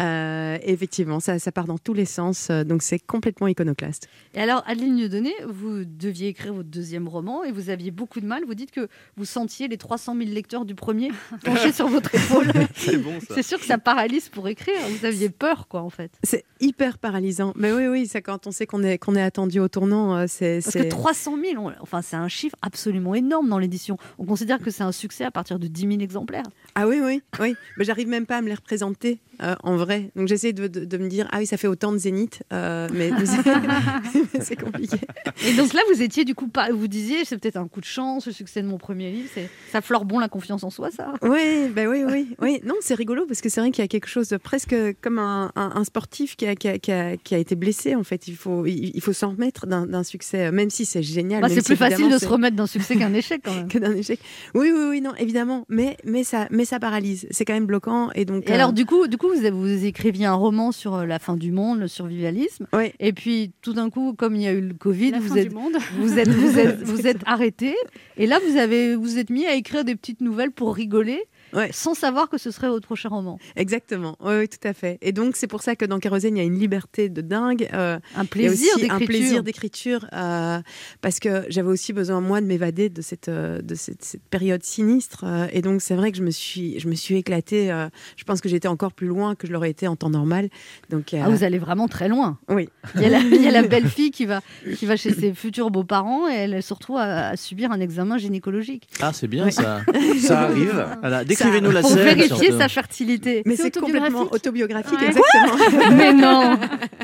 [0.00, 4.08] Euh, effectivement, ça, ça part dans tous les sens, euh, donc c'est complètement iconoclaste.
[4.34, 8.26] Et alors, Adeline Dieudonné, vous deviez écrire votre deuxième roman et vous aviez beaucoup de
[8.26, 8.42] mal.
[8.46, 11.10] Vous dites que vous sentiez les 300 000 lecteurs du premier
[11.44, 12.50] penchés sur votre épaule.
[12.74, 13.34] C'est bon ça.
[13.34, 14.74] C'est sûr que ça paralyse pour écrire.
[14.88, 16.10] Vous aviez peur, quoi, en fait.
[16.22, 17.52] C'est hyper paralysant.
[17.56, 20.24] Mais oui, oui, ça, quand on sait qu'on est, qu'on est attendu au tournant, euh,
[20.28, 20.60] c'est.
[20.62, 23.96] Parce que 300 000, on- enfin, c'est un chiffre absolument énorme dans l'édition.
[24.18, 26.44] On considère que c'est un succès à partir de 10 000 exemplaires.
[26.74, 27.56] Ah oui, oui, oui.
[27.76, 30.10] mais j'arrive même pas à me les représenter euh, en vrai.
[30.16, 32.88] Donc j'essaie de, de- de me dire, ah oui, ça fait autant de zénith, euh,
[32.92, 33.24] mais, mais
[34.40, 34.98] c'est- compliqué.
[35.46, 36.70] Et donc là, vous étiez du coup pas.
[36.70, 39.28] Vous disiez, c'est peut-être un coup de chance, le succès de mon premier livre.
[39.72, 41.14] Ça fleure bon la confiance en soi, ça.
[41.22, 42.60] Oui, bah oui, oui, oui.
[42.64, 45.18] Non, c'est rigolo parce que c'est vrai qu'il y a quelque chose de presque comme
[45.18, 47.94] un, un- un sportif qui a, qui, a, qui a- qui a été blessé.
[47.94, 51.02] En fait, il faut, il, il faut s'en remettre d'un succès, euh, même si c'est
[51.02, 51.40] génial.
[51.42, 53.68] Bah, c'est si plus facile de se remettre d'un succès qu'un échec quand même.
[53.70, 54.20] que d'un échec.
[54.54, 55.64] Oui, oui, oui, non, évidemment.
[55.68, 57.26] Mais, mais ça, mais ça paralyse.
[57.30, 58.10] C'est quand même bloquant.
[58.14, 58.48] Et donc.
[58.48, 61.18] Et euh, alors, du coup, du coup vous, vous écriviez un roman sur euh, la
[61.18, 62.66] fin du monde, le survivalisme.
[62.98, 66.18] Et puis, tout d'un coup, comme il y a eu le Covid, vous êtes, vous
[66.18, 67.74] êtes, vous êtes, vous êtes arrêté.
[68.16, 71.24] Et là, vous avez, vous êtes mis à écrire des petites nouvelles pour rigoler,
[71.72, 73.38] sans savoir que ce serait votre prochain roman.
[73.56, 74.98] Exactement, oui, oui, tout à fait.
[75.02, 77.68] Et donc, c'est pour ça que dans Kérosène, il y a une liberté de dingue.
[77.72, 78.94] euh, Un plaisir d'écriture.
[79.02, 80.60] Un plaisir d'écriture, euh,
[81.00, 84.62] parce que j'avais aussi besoin, moi, de m'évader de cette, euh, de cette, cette période
[84.62, 85.24] sinistre.
[85.24, 87.70] euh, et donc, c'est vrai que je me suis, je me suis éclatée.
[87.72, 90.48] euh, je pense que j'étais encore plus loin que je l'aurais été en temps normal.
[90.90, 92.38] Donc, euh, Ah, vous allez vraiment très loin.
[92.48, 92.68] Oui.
[92.96, 94.40] Il y a la, il y a la belle fille qui va,
[94.76, 98.18] qui va chez ses futurs beaux-parents et elle se retrouve à, à subir un examen
[98.18, 98.88] gynécologique.
[99.00, 99.80] Ah, c'est bien ça.
[100.20, 100.86] Ça arrive.
[101.00, 102.04] Voilà, Décrivez-nous la Pour scène.
[102.04, 103.42] vérifier sa fertilité.
[103.46, 105.06] Mais c'est complètement autobiographique, Ouais.
[105.08, 105.90] exactement.
[105.96, 106.58] Mais non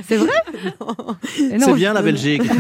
[0.07, 0.31] C'est vrai
[1.59, 2.43] C'est bien la Belgique.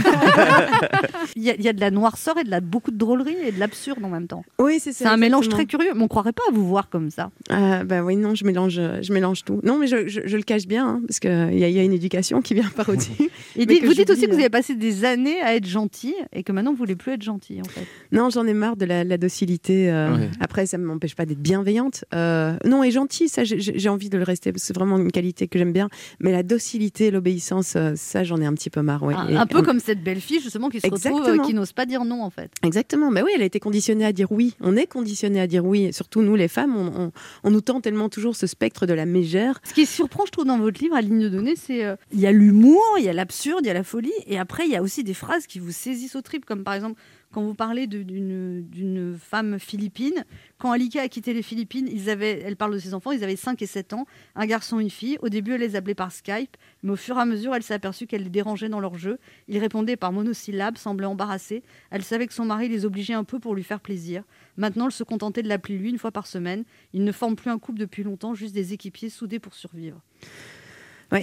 [1.36, 3.36] Il y, a, il y a de la noirceur et de la, beaucoup de drôlerie
[3.46, 4.42] et de l'absurde en même temps.
[4.58, 5.04] Oui, c'est ça.
[5.04, 7.30] C'est un mélange très curieux, mais on croirait pas à vous voir comme ça.
[7.50, 9.60] Bah oui, non, je mélange, je mélange tout.
[9.62, 11.92] Non, mais je, je- je le cache bien, hein, parce qu'il y, y a une
[11.92, 13.12] éducation qui vient par au-dessus.
[13.56, 14.40] Et vous dites aussi que vous euh.
[14.40, 17.60] avez passé des années à être gentil et que maintenant vous voulez plus être gentil
[17.60, 17.86] en fait.
[18.12, 19.90] Non, j'en ai marre de la, la docilité.
[19.90, 20.30] euh, Ouais.
[20.40, 22.04] Après, ça ne m'empêche pas d'être bienveillante.
[22.14, 25.10] Euh, non, et gentille, ça, j'ai- envie de le rester, parce que c'est vraiment une
[25.12, 25.88] qualité que j'aime bien.
[26.20, 29.02] Mais la docilité, l'obéissance, euh, ça, j'en ai un petit peu marre.
[29.02, 29.14] ouais.
[29.14, 31.86] Un, peu on- comme cette belle fille justement qui se retrouve, euh, qui n'ose pas
[31.86, 32.50] dire non en fait.
[32.64, 33.10] Exactement.
[33.10, 34.54] Bah oui, elle a été conditionnée à dire oui.
[34.60, 35.84] On est conditionné à dire oui.
[35.84, 37.12] Et surtout, nous, les femmes, on, on-
[37.44, 39.60] on nous tend tellement toujours ce spectre de la mégère.
[39.64, 42.20] Ce qui surprend, je trouve, dans votre livre, à ligne de données, c'est euh, il
[42.20, 44.72] y a l'humour, il y a l'absurde, il y a la folie, et après il
[44.72, 47.00] y a aussi des phrases qui vous saisissent au trip, comme par exemple
[47.32, 50.24] quand vous parlez d'une femme philippine.
[50.58, 53.66] Quand Alika a quitté les Philippines, elle parle de ses enfants, ils avaient 5 et
[53.66, 55.18] 7 ans, un garçon et une fille.
[55.20, 57.74] Au début, elle les appelait par Skype, mais au fur et à mesure, elle s'est
[57.74, 59.18] aperçue qu'elle les dérangeait dans leur jeu.
[59.48, 61.62] Ils répondaient par monosyllabes, semblaient embarrassés.
[61.90, 64.22] Elle savait que son mari les obligeait un peu pour lui faire plaisir.
[64.56, 66.64] Maintenant, elle se contentait de l'appeler lui une fois par semaine.
[66.94, 70.00] Ils ne forment plus un couple depuis longtemps, juste des équipiers soudés pour survivre.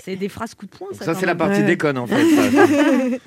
[0.03, 0.87] C'est des phrases coup de poing.
[0.93, 1.65] Ça, Ça, c'est la partie Ouais.
[1.67, 2.15] déconne en fait.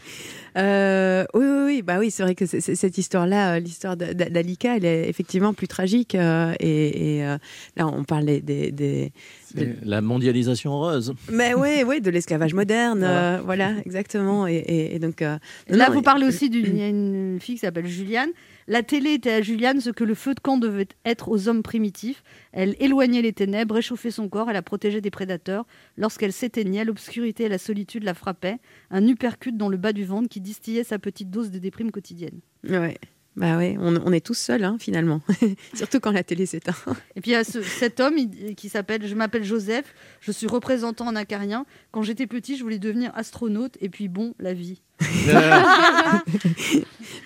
[0.59, 4.77] Euh, oui, oui, oui, bah oui, c'est vrai que cette histoire-là, euh, l'histoire d'A- d'Alika,
[4.79, 6.15] elle est effectivement plus tragique.
[6.15, 7.37] euh, et et, euh,
[7.77, 9.13] là, on parlait des, des,
[9.55, 11.13] de- La mondialisation heureuse.
[11.31, 14.47] mais oui, oui, de l'esclavage moderne, euh, voilà, exactement.
[14.47, 15.37] Et, et- et donc euh,
[15.69, 18.31] Là, non, vous et- parlez aussi d'une fille qui s'appelle Juliane.
[18.69, 21.63] La télé était à Juliane ce que le feu de camp devait être aux hommes
[21.63, 22.23] primitifs.
[22.53, 25.67] Elle éloignait les ténèbres, réchauffait son corps, elle la protégeait des prédateurs.
[25.97, 28.59] Lorsqu'elle s'éteignait, l'obscurité et la solitude la frappaient.
[28.91, 32.41] Un uppercut dans le bas du ventre qui distillait sa petite dose de déprime quotidienne.
[32.69, 32.99] Ouais.
[33.37, 35.21] Bah ouais, on, on est tous seuls hein, finalement,
[35.75, 36.75] surtout quand la télé s'éteint.
[37.17, 40.33] Et puis il y a ce- cet homme il- qui s'appelle, je m'appelle Joseph, je
[40.33, 41.67] suis représentant en acarien.
[41.93, 43.77] Quand j'étais petit, je voulais devenir astronaute.
[43.83, 44.81] Et puis bon, la vie.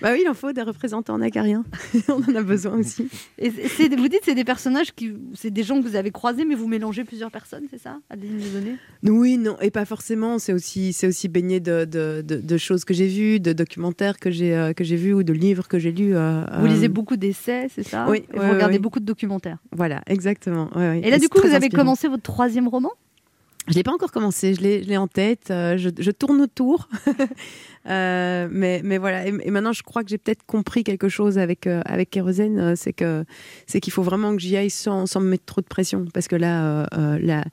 [0.01, 1.63] Bah oui, il en faut des représentants en acariens.
[2.09, 3.07] on en a besoin aussi.
[3.37, 6.55] Et vous dites c'est des personnages qui, c'est des gens que vous avez croisés, mais
[6.55, 10.39] vous mélangez plusieurs personnes, c'est ça, à ligne de données Oui, non, et pas forcément.
[10.39, 14.17] C'est aussi, c'est aussi baigné de, de, de- de choses que j'ai vues, de documentaires
[14.19, 16.15] que j'ai euh, que j'ai vus ou de livres que j'ai lus.
[16.15, 18.07] euh, Vous euh, lisez beaucoup d'essais, c'est ça?
[18.09, 18.79] Oui, Et ouais, vous regardez ouais.
[18.79, 19.57] beaucoup de documentaires.
[19.71, 20.69] Voilà, exactement.
[20.75, 21.01] ouais, ouais.
[21.03, 21.83] Et là, du coup, vous avez inspirant.
[21.83, 22.91] commencé votre troisième roman?
[23.71, 26.41] Je l'ai pas encore commencé, je l'ai, je l'ai en tête, euh, je, je tourne
[26.41, 26.89] autour.
[27.89, 31.39] Euh, mais, mais voilà, et, et maintenant je crois que j'ai peut-être compris quelque chose
[31.39, 33.25] avec, euh, avec Kérosène, euh, c'est, que,
[33.65, 36.05] c'est qu'il faut vraiment que j'y aille sans, sans me mettre trop de pression.
[36.13, 36.87] Parce que là,
[37.19, 37.43] la,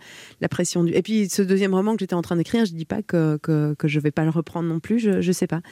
[0.42, 0.92] la pression du.
[0.92, 3.74] Et puis ce deuxième roman que j'étais en train d'écrire, je dis pas que, que,
[3.78, 5.62] que je vais pas le reprendre non plus, je, je sais pas.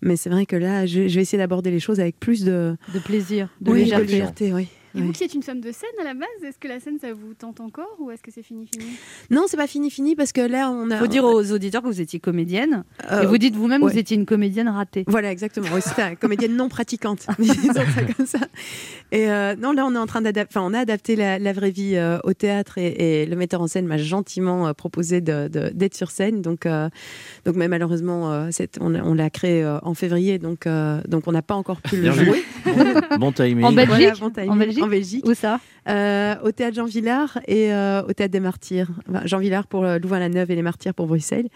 [0.00, 2.74] Mais c'est vrai que là, je, je vais essayer d'aborder les choses avec plus de.
[2.94, 4.06] De plaisir, de oui, légèreté.
[4.06, 4.68] de légèreté, oui.
[4.96, 6.98] Et vous qui êtes une femme de scène à la base, est-ce que la scène
[7.00, 8.84] ça vous tente encore ou est-ce que c'est fini fini?
[9.30, 10.94] Non, c'est pas fini, fini, parce que là, on a.
[10.94, 12.84] Il faut dire aux auditeurs que vous étiez comédienne.
[13.10, 13.92] Euh, et vous dites vous-même que ouais.
[13.92, 15.04] vous étiez une comédienne ratée.
[15.06, 15.66] Voilà, exactement.
[15.74, 17.26] Oui, c'est ça, comédienne non pratiquante.
[17.38, 17.84] Disons ça
[18.16, 18.38] comme ça.
[19.12, 20.56] Et euh, non, là, on est en train d'adapter.
[20.58, 23.60] Enfin, on a adapté la, la vraie vie euh, au théâtre et, et le metteur
[23.60, 26.42] en scène m'a gentiment euh, proposé de- de- d'être sur scène.
[26.42, 26.88] Donc, euh,
[27.44, 31.42] donc, mais malheureusement, euh, on, l'a créé euh, en février, donc, euh, donc on n'a
[31.42, 32.42] pas encore pu le jouer.
[33.18, 33.64] Bon timing.
[33.64, 34.50] En Belgique Voilà, bon timing.
[34.50, 35.26] En Belgique en Belgique.
[35.26, 35.60] Où ça?
[35.88, 38.88] Euh, Au théâtre Jean Villard et euh, au théâtre des Martyrs.
[39.08, 41.48] Enfin, Jean Villard pour euh, Louvain-la-Neuve et les Martyrs pour Bruxelles.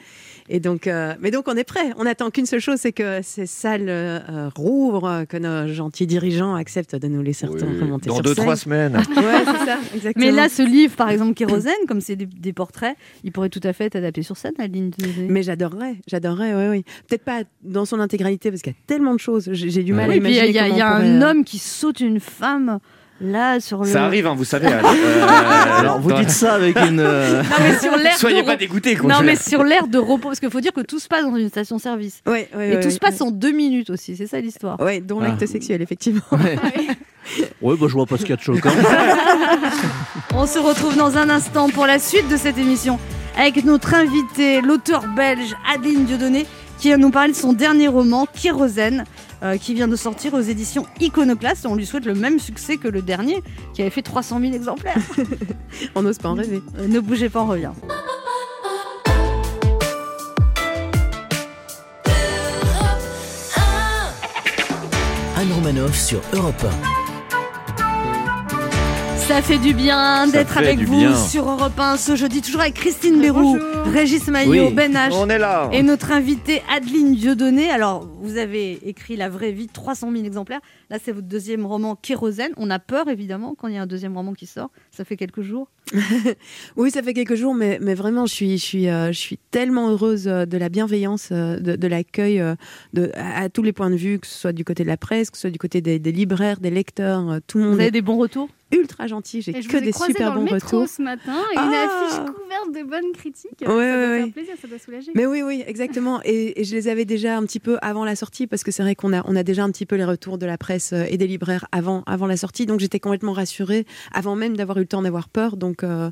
[0.48, 1.90] Et donc, euh, mais donc on est prêt.
[1.96, 6.54] On attend qu'une seule chose, c'est que ces salles euh, rouvrent, que nos gentils dirigeants
[6.54, 8.44] acceptent de nous laisser remonter Dans sur deux, scène.
[8.44, 8.96] trois semaines.
[9.16, 10.24] Ouais, c'est ça, exactement.
[10.24, 13.60] Mais là, ce livre, par exemple, Kérosène, comme c'est des, des portraits, il pourrait tout
[13.64, 15.28] à fait être adapté sur scène, Dieudonné.
[15.28, 16.84] Mais j'adorerais, j'adorerais, oui, oui.
[17.08, 19.50] Peut-être pas dans son intégralité, parce qu'il y a tellement de choses.
[19.52, 20.58] J'ai j'ai du mal Oui, à puis il y imaginer.
[20.60, 22.78] a, il y a un homme qui saute une femme.
[23.22, 23.86] Là, sur le.
[23.90, 24.66] Ça arrive, hein, vous savez.
[24.68, 24.84] Anne.
[24.94, 27.00] Euh, Alors, vous dites ça avec une.
[27.00, 29.10] euh, Non, mais sur l'air Soyez de pas dégoûtés, quoi.
[29.10, 31.36] Non, mais sur l'air de repos, parce qu'il faut dire que tout se passe dans
[31.36, 32.22] une station-service.
[32.26, 33.26] Ouais, ouais, Et ouais, tout se passe ouais.
[33.26, 34.78] en deux minutes aussi, c'est ça l'histoire.
[34.80, 35.46] Ouais, dont l'acte Ah.
[35.46, 36.20] sexuel, effectivement.
[36.32, 36.56] Ouais,
[37.76, 38.70] bah, je vois pas ce qu'il y a de choquant.
[40.34, 42.98] On se retrouve dans un instant pour la suite de cette émission
[43.38, 46.46] avec notre invité, l'auteur belge Adeline Dieudonné,
[46.78, 49.04] qui vient nous parler de son dernier roman, Kérosène,
[49.42, 51.64] euh, qui vient de sortir aux éditions Iconoclast.
[51.64, 53.42] Et on lui souhaite le même succès que le dernier,
[53.74, 54.98] qui avait fait 300 000 exemplaires.
[55.94, 56.62] On n'ose pas en rêver.
[56.78, 57.72] Euh, ne bougez pas, on revient.
[65.36, 66.66] Anne Romanoff sur Europe
[69.30, 71.14] Ça fait du bien d'être avec vous bien.
[71.14, 74.74] sur Europe 1 ce jeudi, toujours avec Christine Bérou, Régis Maillot, Oui.
[74.74, 75.12] Ben H.
[75.12, 75.70] On est là.
[75.72, 77.70] Et notre invitée Adeline Dieudonné.
[77.70, 80.58] Alors, vous avez écrit La vraie vie, 300 000 exemplaires.
[80.90, 82.50] Là, c'est votre deuxième roman, Kérosène.
[82.56, 84.70] On a peur, évidemment, quand il y a un deuxième roman qui sort.
[85.00, 85.70] Ça fait quelques jours.
[86.76, 89.38] Oui, ça fait quelques jours, mais, mais vraiment, je suis, je, suis, euh, je suis
[89.50, 92.42] tellement heureuse euh, de la bienveillance, euh, de, de l'accueil
[92.92, 94.98] de- à, à tous les points de vue, que ce soit du côté de la
[94.98, 97.80] presse, que ce soit du côté des, des libraires, des lecteurs, tout le Vous monde
[97.80, 98.50] avez est des bons retours?
[98.72, 99.42] ultra gentil.
[99.42, 100.88] J'ai que vous des super dans bons le métro retours.
[100.88, 101.66] ce matin et Ah.
[101.66, 103.50] une affiche couverte de bonnes critiques.
[103.62, 104.18] Ouais, ça ouais, doit ouais.
[104.22, 105.10] faire plaisir, ça doit soulager.
[105.16, 106.20] Mais oui, oui, exactement.
[106.24, 108.84] Et, et je les avais déjà un petit peu avant la sortie, parce que c'est
[108.84, 111.16] vrai qu'on a, on a déjà un petit peu les retours de la presse et
[111.16, 112.64] des libraires avant, avant la sortie.
[112.64, 115.56] Donc j'étais complètement rassurée, avant même d'avoir eu temps d'avoir peur.
[115.56, 116.10] Donc, euh,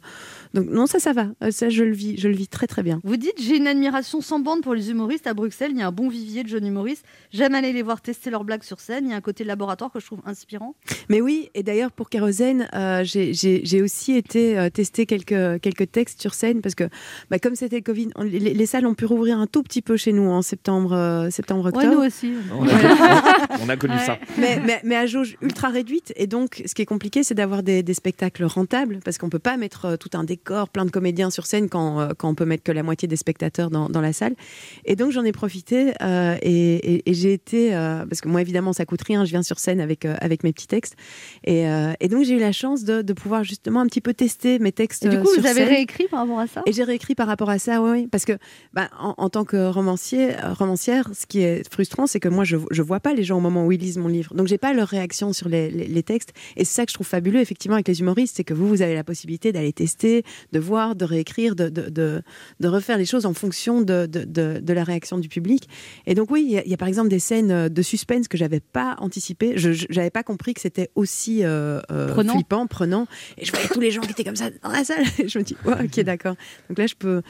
[0.55, 1.29] donc non, ça, ça va.
[1.43, 3.01] Euh, Ça, je le vis, je le vis très, très bien.
[3.05, 5.71] Vous dites J'ai une admiration sans bande pour les humoristes à Bruxelles.
[5.73, 7.05] Il y a un bon vivier de jeunes humoristes.
[7.33, 9.05] J'aime aller les voir tester leurs blagues sur scène.
[9.07, 10.75] Il y a un côté laboratoire que je trouve inspirant.
[11.09, 15.61] Mais oui, et d'ailleurs pour Kérosène, euh, j'ai- j'ai j'ai aussi été euh, tester quelques,
[15.61, 16.85] quelques textes sur scène parce que
[17.31, 19.83] bah, comme c'était le Covid, on- les, les salles ont pu rouvrir un tout petit
[19.83, 21.95] peu chez nous en septembre, euh, septembre Ouais, octobre.
[22.01, 22.33] nous aussi.
[22.53, 22.71] On a,
[23.65, 24.19] on a connu ça.
[24.39, 26.13] mais, mais, mais à jauge ultra réduite.
[26.17, 29.39] Et donc, ce qui est compliqué, c'est d'avoir des, des spectacles rentables parce qu'on peut
[29.39, 30.38] pas mettre euh, tout un décor,
[30.73, 33.17] plein de comédiens sur scène quand, euh, quand on peut mettre que la moitié des
[33.17, 34.35] spectateurs dans, dans la salle.
[34.85, 38.41] Et donc, j'en ai profité euh, et, et- et j'ai été, euh, parce que moi,
[38.41, 40.95] évidemment, ça coûte rien, je viens sur scène avec, euh, avec mes petits textes.
[41.45, 41.65] Et,
[42.01, 44.73] et donc, j'ai eu la chance de, de pouvoir justement un petit peu tester mes
[44.73, 45.05] textes.
[45.05, 45.69] Et du coup, sur vous avez scène.
[45.69, 46.63] réécrit par rapport à ça?
[46.67, 48.07] Et j'ai réécrit par rapport à ça, oui, oui.
[48.11, 48.33] Parce que,
[48.75, 52.57] bah, en, en tant que romancier, romancière, ce qui est frustrant, c'est que moi, je
[52.57, 54.35] ne vois pas les gens au moment où ils lisent mon livre.
[54.35, 56.33] Donc, j'ai pas leur réaction sur les, les- les textes.
[56.57, 58.83] Et c'est ça que je trouve fabuleux, effectivement, avec les humoristes, c'est que vous, vous
[58.83, 62.23] avez la possibilité d'aller tester, de voir, de réécrire, de, de, de,
[62.61, 64.09] de refaire les choses en fonction de,
[64.73, 65.69] la réaction du public.
[66.07, 67.83] Et donc, oui, il y, a- il y a par exemple des scènes euh, de
[67.83, 69.55] suspense que j'avais pas anticipées.
[69.57, 72.35] Je n'avais pas compris que c'était aussi euh, euh, Prenant.
[72.35, 73.07] flippant, prenant.
[73.37, 75.05] Et je voyais tous les gens qui étaient comme ça dans la salle.
[75.19, 76.35] Et je me dis, ouais, ok, d'accord.
[76.69, 77.23] Donc là, je peux.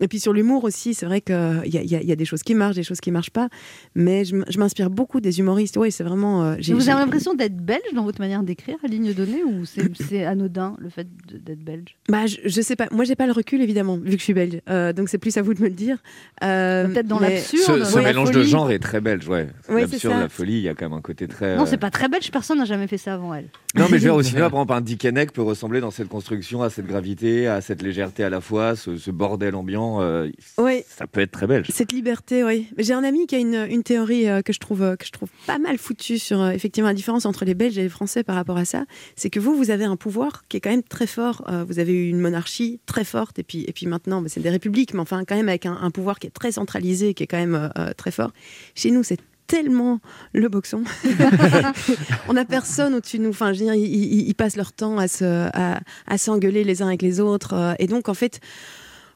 [0.00, 2.12] Et puis sur l'humour aussi, c'est vrai qu'il y a, il y, a, il y
[2.12, 3.48] a des choses qui marchent, des choses qui marchent pas.
[3.94, 5.76] Mais je, m'inspire beaucoup des humoristes.
[5.76, 6.42] Oui, c'est vraiment.
[6.44, 10.24] euh, Vous avez l'impression d'être belge dans votre manière d'écrire à ligne donnée ou c'est
[10.24, 11.96] anodin le fait d'être belge?
[12.08, 12.88] Bah, je, je sais pas.
[12.92, 14.60] Moi, j'ai pas le recul, évidemment, vu que je suis belge.
[14.68, 15.98] Euh, donc c'est plus à vous de me le dire.
[16.42, 17.84] Euh, Peut-être dans mais- l'absurde.
[17.84, 19.48] Ce, ce Ouais, la mélange de genre est très belge, ouais.
[19.68, 21.56] Ouais, L'absurde, la folie, il y a quand même un côté très.
[21.56, 23.48] Non, euh, c'est pas très belge, personne n'a jamais fait ça avant elle.
[23.76, 25.92] Non, mais je veux dire, au cinéma, par exemple, un Dick Henneck peut ressembler dans
[25.92, 29.89] cette construction à cette gravité, à cette légèreté à la fois, ce, ce bordel ambiant.
[30.00, 30.82] Euh, Oui.
[30.88, 31.66] Ça peut être très belge.
[31.72, 32.68] Cette liberté, oui.
[32.78, 35.10] J'ai un ami qui a une, une théorie euh, que je trouve euh, que je
[35.10, 38.36] trouve pas mal foutue sur effectivement la différence entre les Belges et les Français par
[38.36, 38.84] rapport à ça.
[39.16, 41.44] C'est que vous, vous avez un pouvoir qui est quand même très fort.
[41.68, 44.50] Vous avez eu une monarchie très forte et puis et puis maintenant, bah, c'est des
[44.50, 47.26] républiques, mais enfin quand même avec un, un pouvoir qui est très centralisé, qui est
[47.26, 48.32] quand même très fort.
[48.74, 49.98] Chez nous, c'est tellement
[50.32, 50.84] le boxon.
[52.28, 53.30] on n'a personne au-dessus de nous.
[53.30, 56.64] Enfin, je veux dire, ils, ils- ils passent leur temps à se à, à s'engueuler
[56.64, 57.74] les uns avec les autres.
[57.78, 58.40] et donc, en fait.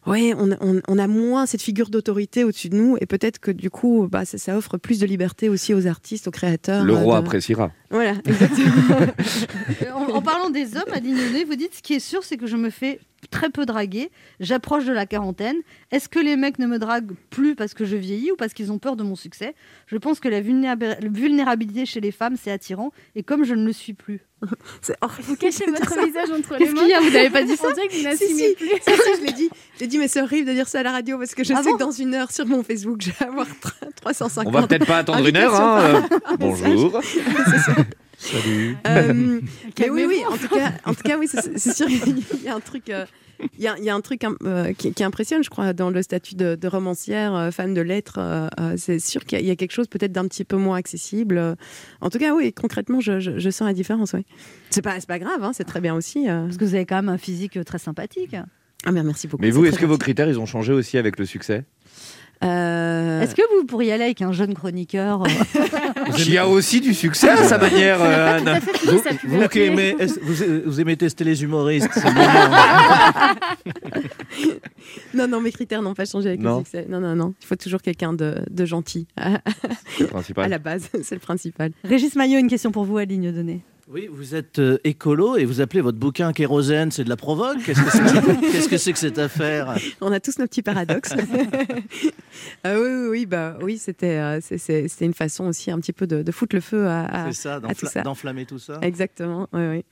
[0.06, 3.50] Ouais, on, on- on a moins cette figure d'autorité au-dessus de nous et peut-être que
[3.50, 6.84] du coup, bah, ça, ça offre plus de liberté aussi aux artistes, aux créateurs.
[6.84, 7.72] Le euh, roi de- appréciera.
[7.90, 8.96] Voilà, exactement.
[9.00, 12.46] Euh, en, en parlant des hommes, donnée, vous dites ce qui est sûr, c'est que
[12.46, 14.10] je me fais très peu draguer.
[14.40, 15.56] J'approche de la quarantaine.
[15.90, 18.70] Est-ce que les mecs ne me draguent plus parce que je vieillis ou parce qu'ils
[18.72, 19.54] ont peur de mon succès?
[19.86, 22.92] Je pense que la vulnéra- vulnérabilité chez les femmes, c'est attirant.
[23.14, 24.20] Et comme je ne le suis plus.
[24.82, 25.22] C'est horrible.
[25.28, 26.80] Vous cachez votre visage entre les Qu'est-ce mains.
[26.82, 28.68] qu'il y a Vous n'avez pas dit ça On dirait que vous n'assumez si, plus.
[28.68, 29.48] si, si, je l'ai dit.
[29.78, 31.62] J'ai dit, mais c'est horrible de dire ça à la radio parce que je Ah
[31.62, 33.46] sais bon que dans une heure sur mon Facebook, je vais avoir
[34.02, 34.46] 350.
[34.46, 35.54] On va peut-être pas attendre une heure.
[35.54, 36.06] Hein.
[36.30, 37.00] euh, Bonjour.
[38.18, 38.76] Salut.
[38.86, 39.40] Euh,
[39.78, 42.54] mais oui, oui, en tout cas, en tout cas oui, c'est sûr, il y a
[42.54, 42.88] un truc.
[42.88, 43.04] euh,
[43.56, 45.90] il y, a, il y a un truc euh, qui, qui impressionne, je crois, dans
[45.90, 48.18] le statut de, de romancière, euh, fan de lettres.
[48.18, 50.56] euh, c'est sûr qu'il y, a- il y a quelque chose peut-être d'un petit peu
[50.56, 51.56] moins accessible.
[52.00, 54.12] En tout cas, oui, concrètement, je, je- je sens la différence.
[54.12, 54.24] Oui.
[54.70, 56.28] C'est pas, c'est pas grave, hein, c'est très bien aussi.
[56.28, 56.44] euh.
[56.44, 58.36] Parce que vous avez quand même un physique très sympathique.
[58.86, 59.42] Ah, merci beaucoup.
[59.42, 61.64] Mais vous, est-ce que vos critères, ils ont changé aussi avec le succès?
[62.42, 65.28] Euh, Est-ce que vous pourriez aller avec un jeune chroniqueur euh,
[66.18, 68.48] Il y a aussi du succès à sa manière, euh, Anne.
[68.48, 68.58] à
[69.24, 71.88] Vous, qui aimez, est-ce- vous, vous aimez tester les humoristes.
[75.14, 76.58] Non, non, mes critères n'ont pas changé avec Non.
[76.58, 76.86] le succès.
[76.88, 77.34] Non, non, non.
[77.40, 79.38] Il faut toujours quelqu'un de, de gentil à,
[79.96, 80.50] C'est le à principal.
[80.50, 80.88] la base.
[81.02, 81.70] C'est le principal.
[81.84, 83.60] Régis Maillot, une question pour vous à ligne donnée.
[83.86, 87.62] Oui, vous êtes euh, écolo et vous appelez votre bouquin Kérosène, c'est de la provoque
[87.64, 89.76] Qu'est-ce que c'est que, cette affaire?
[90.00, 91.12] On a tous nos petits paradoxes.
[91.12, 91.22] Euh,
[92.64, 96.22] oui, oui, oui, bah, oui c'était euh, c'était une façon aussi un petit peu de,
[96.22, 98.00] de foutre le feu à, à- C'est ça, à tout ça.
[98.00, 99.84] d'enflammer tout ça Exactement, oui, oui.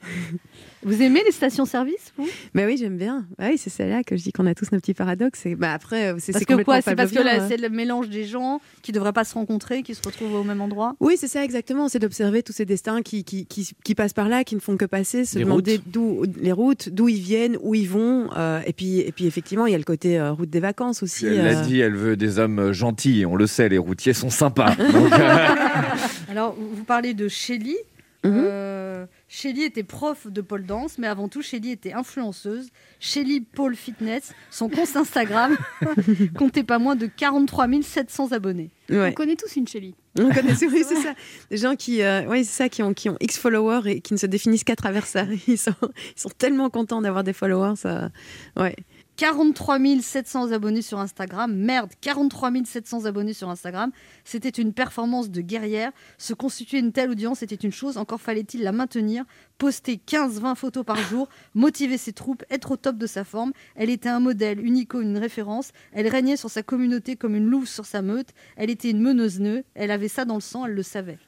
[0.84, 2.28] Vous aimez les stations-service, vous?
[2.54, 3.24] Mais oui, j'aime bien.
[3.38, 5.46] Bah oui, c'est celle-là que je dis qu'on a tous nos petits paradoxes.
[5.46, 7.46] Et bah après, c'est Parce que quoi C'est parce que hein.
[7.48, 10.44] c'est le mélange des gens qui ne devraient pas se rencontrer, qui se retrouvent au
[10.44, 10.94] même endroit?
[11.00, 11.88] Oui, c'est ça exactement.
[11.88, 14.76] C'est d'observer tous ces destins qui, qui, qui, qui passent par là, qui ne font
[14.76, 15.84] que passer, se Les demander routes.
[15.88, 18.28] d'où les routes, d'où ils viennent, où ils vont.
[18.36, 21.02] euh, et puis, et puis effectivement, il y a le côté euh, route des vacances
[21.02, 21.26] aussi.
[21.26, 21.62] Elle l'a euh.
[21.62, 23.24] dit, elle veut des hommes gentils.
[23.24, 24.74] On le sait, les routiers sont sympas.
[24.92, 25.12] Donc,
[26.28, 27.76] Alors, vous parlez de Shelly.
[28.24, 28.32] Mhm.
[28.46, 32.68] Euh, Shelly était prof de pole dance, mais avant tout, Shelly était influenceuse.
[33.00, 35.56] Shelly Pole Fitness, son compte Instagram
[36.36, 38.68] comptait pas moins de 43 700 abonnés.
[38.90, 39.08] Ouais.
[39.08, 39.94] On connaît tous une Shelly.
[40.18, 41.14] On connaît, oui, c'est ça.
[41.50, 44.18] Des gens qui, euh, c'est ça, qui ont, qui ont X followers et qui ne
[44.18, 45.24] se définissent qu'à travers ça.
[45.48, 45.72] Ils sont,
[46.14, 47.76] ils sont tellement contents d'avoir des followers.
[47.76, 48.10] Ça,
[48.58, 48.76] ouais.
[49.16, 51.54] 43 700 abonnés sur Instagram.
[51.54, 53.90] Merde, 43 700 abonnés sur Instagram.
[54.24, 55.92] C'était une performance de guerrière.
[56.18, 57.98] Se constituer une telle audience était une chose.
[57.98, 59.24] Encore fallait-il la maintenir.
[59.58, 61.28] Poster 15-20 photos par jour.
[61.54, 62.44] Motiver ses troupes.
[62.50, 63.52] Être au top de sa forme.
[63.76, 65.72] Elle était un modèle, une icône, une référence.
[65.92, 68.30] Elle régnait sur sa communauté comme une louve sur sa meute.
[68.56, 69.64] Elle était une meneuse nœud.
[69.74, 70.66] Elle avait ça dans le sang.
[70.66, 71.18] Elle le savait.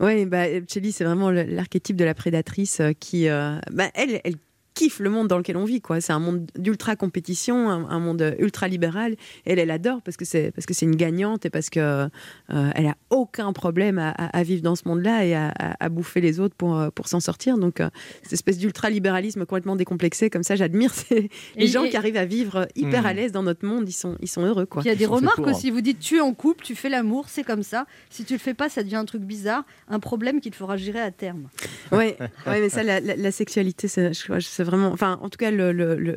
[0.00, 4.36] Oui, bah, Chelly, c'est vraiment l'archétype de la prédatrice euh, qui, euh, bah, elle, elle
[4.80, 5.80] kiffe le monde dans lequel on vit.
[5.80, 6.00] quoi.
[6.00, 9.16] C'est un monde d'ultra compétition, un, un monde ultra libéral.
[9.44, 12.08] Elle, elle adore parce que c'est parce que c'est une gagnante et parce que euh,
[12.74, 15.88] elle a aucun problème à, à- à vivre dans ce monde-là et à, à- à
[15.88, 17.58] bouffer les autres pour pour s'en sortir.
[17.58, 17.90] Donc euh,
[18.22, 21.96] cette espèce d'ultra libéralisme complètement décomplexé comme ça, j'admire ces- les Et- gens et- qui
[21.96, 23.06] arrivent à vivre hyper Hmm.
[23.06, 23.88] à l'aise dans notre monde.
[23.88, 24.82] Ils sont ils sont heureux quoi.
[24.84, 25.70] Il y a des remarques aussi.
[25.70, 27.86] Vous dites tu es en couple, tu fais l'amour, c'est comme ça.
[28.08, 31.00] Si tu le fais pas, ça devient un truc bizarre, un problème qu'il faudra gérer
[31.00, 31.48] à terme.
[31.92, 32.16] Ouais,
[32.46, 34.92] ouais, mais ça, la, la- la sexualité, c'est c'est vraiment.
[34.92, 36.16] Enfin, en tout cas, le, le, le,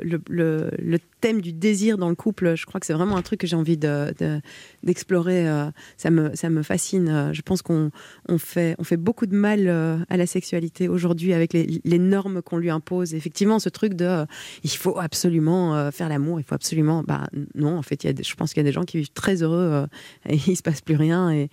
[0.79, 3.47] le- thème du désir dans le couple, je crois que c'est vraiment un truc que
[3.47, 4.41] j'ai envie de- de-
[4.83, 5.47] d'explorer.
[5.47, 7.07] euh, ça, me, ça me fascine.
[7.07, 7.91] Euh, Je pense qu'on
[8.27, 11.97] on fait, on fait beaucoup de mal euh, à la sexualité aujourd'hui avec les, les
[11.99, 13.13] normes qu'on lui impose.
[13.13, 14.25] Effectivement, ce truc de euh,
[14.65, 17.03] il faut absolument faire l'amour, il faut absolument.
[17.07, 18.97] Bah, non, en fait, y a des- je pense qu'il y a des gens qui
[18.97, 19.85] vivent très heureux
[20.27, 21.31] et il se passe plus rien.
[21.31, 21.49] Et,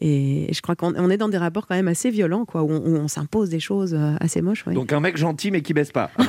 [0.00, 2.70] et je crois qu'on on est dans des rapports quand même assez violents, quoi, où
[2.70, 4.64] on, s'impose des choses assez moches.
[4.66, 4.74] ouais.
[4.74, 6.12] donc un mec gentil mais qui baisse pas.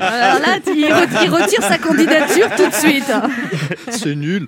[0.00, 0.60] Ah, Alors là,
[0.96, 3.12] il re- il retire sa candidature tout de suite.
[3.90, 4.46] C'est nul.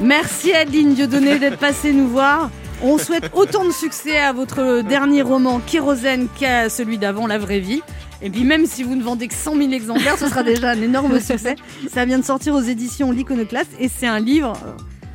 [0.00, 2.50] Merci Adeline Dieudonné d'être passée nous voir.
[2.82, 7.60] On souhaite autant de succès à votre dernier roman Kérosène qu'à celui d'avant, La vraie
[7.60, 7.80] vie.
[8.22, 10.80] Et puis même si vous ne vendez que 100 000 exemplaires, ce sera déjà un
[10.82, 11.56] énorme succès.
[11.92, 14.70] Ça vient de sortir aux éditions L'Iconoclaste et c'est un livre euh,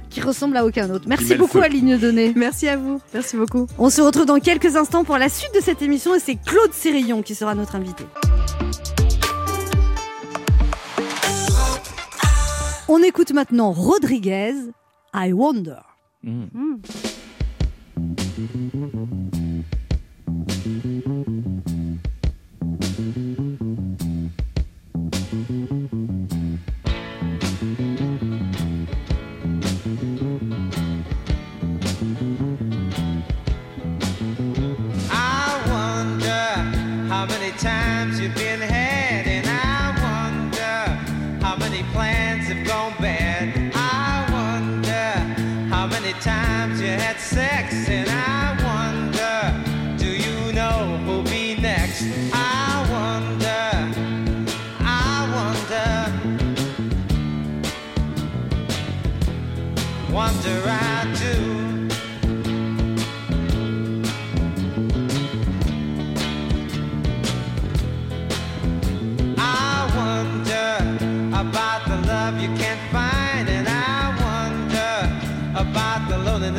[0.10, 1.06] qui ressemble à aucun autre.
[1.08, 1.64] Merci beaucoup feu.
[1.64, 2.34] Adeline Dieudonné.
[2.36, 3.68] Merci à vous, merci beaucoup.
[3.78, 6.74] On se retrouve dans quelques instants pour la suite de cette émission et c'est Claude
[6.74, 8.04] Sérillon qui sera notre invité.
[12.94, 14.54] On écoute maintenant Rodriguez,
[15.14, 15.80] I Wonder.
[16.24, 16.48] Mm.
[16.54, 17.11] I
[41.72, 43.72] many plans have gone bad.
[43.74, 48.41] I wonder how many times you had sex, and I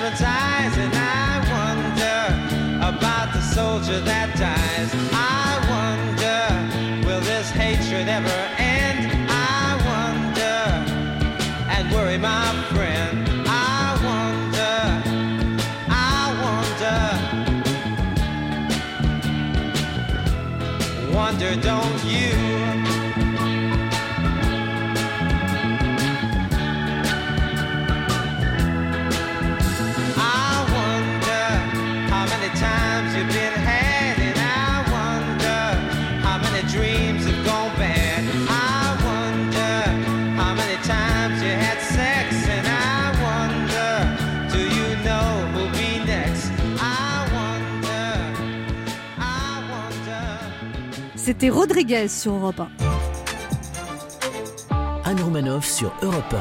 [0.00, 2.20] Children's and I wonder
[2.96, 4.94] about the soldier that dies.
[5.12, 9.12] I wonder, will this hatred ever end?
[9.28, 10.58] I wonder,
[11.68, 13.28] and worry my friend.
[13.46, 15.02] I wonder,
[15.90, 16.32] I
[21.12, 21.99] wonder, wonder, don't
[51.40, 52.68] C'était Rodriguez sur Europe 1.
[55.08, 56.34] Anne Romanoff sur Europe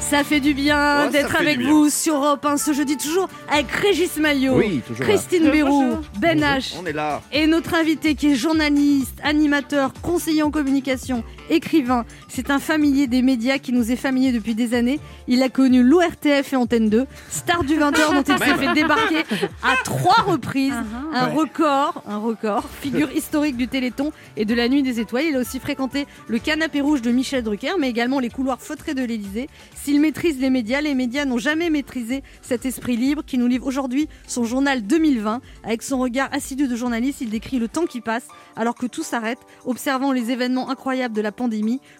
[0.00, 1.70] Ça fait du bien Oh, d'être avec bien.
[1.70, 5.12] vous sur Europe 1 ce jeudi, toujours avec Régis Maillot, Oui, toujours là.
[5.14, 6.74] Christine Bérou, Ben H.
[6.82, 7.22] On est là.
[7.30, 13.22] Et notre invité qui est journaliste, animateur, conseiller en communication, écrivain, c'est un familier des
[13.22, 14.98] médias qui nous est familier depuis des années.
[15.28, 19.22] Il a connu l'ORTF et Antenne 2, star du 20h dont il s'est fait débarquer
[19.62, 20.72] à trois reprises,
[21.12, 21.34] un Ouais.
[21.34, 25.24] record, un record, figure historique du Téléthon et de la Nuit des Étoiles.
[25.28, 28.94] Il a aussi fréquenté le canapé rouge de Michel Drucker, mais également les couloirs feutrés
[28.94, 29.48] de l'Élysée.
[29.74, 33.66] S'il maîtrise les médias, les médias n'ont jamais maîtrisé cet esprit libre qui nous livre
[33.66, 35.40] aujourd'hui son journal 2020.
[35.64, 38.26] Avec son regard assidu de journaliste, il décrit le temps qui passe
[38.56, 41.32] alors que tout s'arrête, observant les événements incroyables de la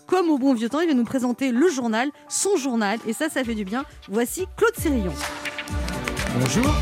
[0.07, 3.28] Comme au bon vieux temps, il va nous présenter le journal, son journal, et ça,
[3.28, 3.84] ça fait du bien.
[4.09, 5.12] Voici Claude Sérillon.
[6.38, 6.74] Bonjour.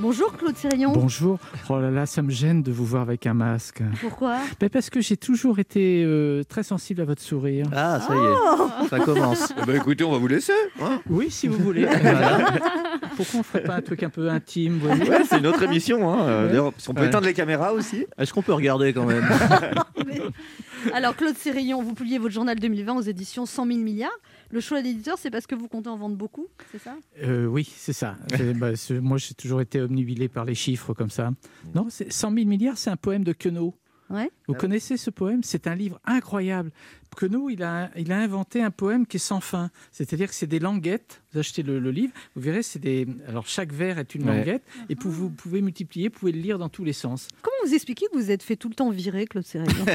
[0.00, 0.92] Bonjour Claude Sérillon.
[0.92, 1.38] Bonjour.
[1.68, 3.82] Oh là là, ça me gêne de vous voir avec un masque.
[4.00, 4.38] Pourquoi?
[4.58, 7.66] Ben Parce que j'ai toujours été euh, très sensible à votre sourire.
[7.74, 9.52] Ah, ça y Oh est, ça commence.
[9.66, 10.54] bah écoutez, on va vous laisser.
[10.80, 11.00] hein.
[11.10, 11.84] Oui, si vous voulez.
[12.00, 12.46] Voilà.
[13.16, 15.08] Pourquoi on ferait pas un truc un peu intime vous voyez?
[15.10, 16.10] Ouais, c'est une autre émission.
[16.10, 16.24] Hein.
[16.44, 16.48] Ouais.
[16.48, 17.08] D'ailleurs, si on peut Ouais.
[17.08, 18.06] éteindre les caméras aussi.
[18.16, 19.28] Est-ce qu'on peut regarder quand même?
[20.94, 24.10] Alors Claude Sérillon, vous publiez votre journal 2020 aux éditions 100 000 milliards.
[24.52, 26.96] Le choix d'éditeur, c'est parce que vous comptez en vendre beaucoup, c'est ça?
[27.22, 28.16] Euh, oui, c'est ça.
[28.56, 28.70] Bah,
[29.00, 31.30] moi, j'ai toujours été omnibilé par les chiffres comme ça.
[31.74, 33.74] Non, c'est 100 000 milliards, c'est un poème de Queneau.
[34.08, 34.28] Ouais.
[34.48, 35.44] Vous connaissez ce poème?
[35.44, 36.72] C'est un livre incroyable.
[37.16, 39.70] Queneau, il a, il a inventé un poème qui est sans fin.
[39.92, 41.22] C'est-à-dire que c'est des languettes.
[41.32, 43.06] Vous achetez le, le livre, vous verrez, c'est des.
[43.28, 44.38] Alors, chaque vers est une Ouais.
[44.38, 47.28] languette, et pou- vous pouvez multiplier, vous pouvez le lire dans tous les sens.
[47.40, 49.84] Comment vous expliquez que vous êtes fait tout le temps virer, Claude Sérillon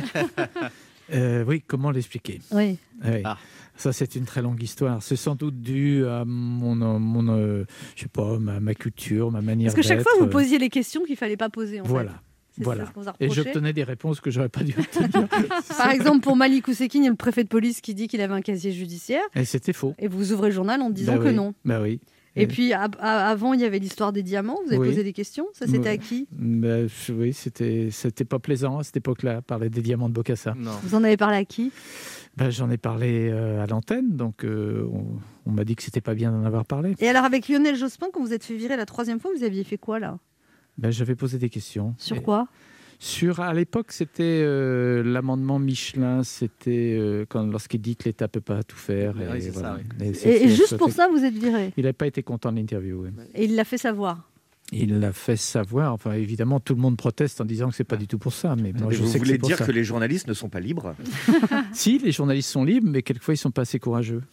[1.13, 2.41] Euh, oui, comment l'expliquer?
[2.51, 2.79] Oui.
[3.03, 3.21] Oui.
[3.23, 3.37] Ah.
[3.77, 5.03] Ça, c'est une très longue histoire.
[5.03, 7.65] C'est sans doute dû à mon, euh, mon euh,
[7.95, 10.69] je sais pas, ma, ma culture, ma manière Parce que chaque fois, vous posiez les
[10.69, 11.81] questions qu'il fallait pas poser.
[11.81, 12.11] En Voilà.
[12.11, 12.17] fait.
[12.63, 12.85] Voilà.
[13.19, 15.27] Et j'obtenais des réponses que j'aurais pas dû obtenir.
[15.77, 18.21] Par exemple, pour Malik Oussekine, il y a le préfet de police qui dit qu'il
[18.21, 19.23] avait un casier judiciaire.
[19.35, 19.93] Et c'était faux.
[19.99, 21.53] Et vous ouvrez le journal en disant Bah que non.
[21.65, 21.99] Bah oui.
[22.35, 24.57] Et puis avant, il y avait l'histoire des diamants.
[24.65, 24.89] Vous avez Oui.
[24.89, 25.47] posé des questions.
[25.53, 26.27] Ça, c'était à qui?
[26.31, 26.79] Bah,
[27.09, 30.53] oui, c'était c'était pas plaisant à cette époque-là, parler des diamants de Bocassa.
[30.83, 31.71] Vous en avez parlé à qui?
[32.35, 35.05] Bah, J'en ai parlé euh, à l'antenne, donc euh, on,
[35.45, 36.93] on m'a dit que c'était pas bien d'en avoir parlé.
[36.99, 39.63] Et alors, avec Lionel Jospin, quand vous êtes fait virer la troisième fois, vous aviez
[39.63, 40.17] fait quoi là?
[40.77, 41.95] Bah, J'avais posé des questions.
[41.97, 42.47] Sur Et- quoi?
[42.99, 48.41] Sur, à l'époque, c'était euh, l'amendement Michelin, c'était euh, quand lorsqu'il dit que l'État peut
[48.41, 49.13] pas tout faire.
[49.17, 49.77] Oui, et, c'est ça, voilà.
[49.99, 50.07] oui.
[50.07, 51.73] Et c'est- et, et c'est- juste pour fait- ça, vous êtes viré.
[51.77, 53.03] Il n'a pas été content de l'interview.
[53.03, 53.09] oui.
[53.35, 54.29] Et il l'a fait savoir.
[54.71, 55.93] Il l'a fait savoir.
[55.93, 58.55] Enfin, évidemment, tout le monde proteste en disant que c'est pas du tout pour ça.
[58.55, 59.65] Mais moi, Mais je vous sais que voulez c'est pour dire ça.
[59.65, 60.95] que les journalistes ne sont pas libres
[61.73, 64.23] Si, les journalistes sont libres, mais quelquefois ils sont pas assez courageux.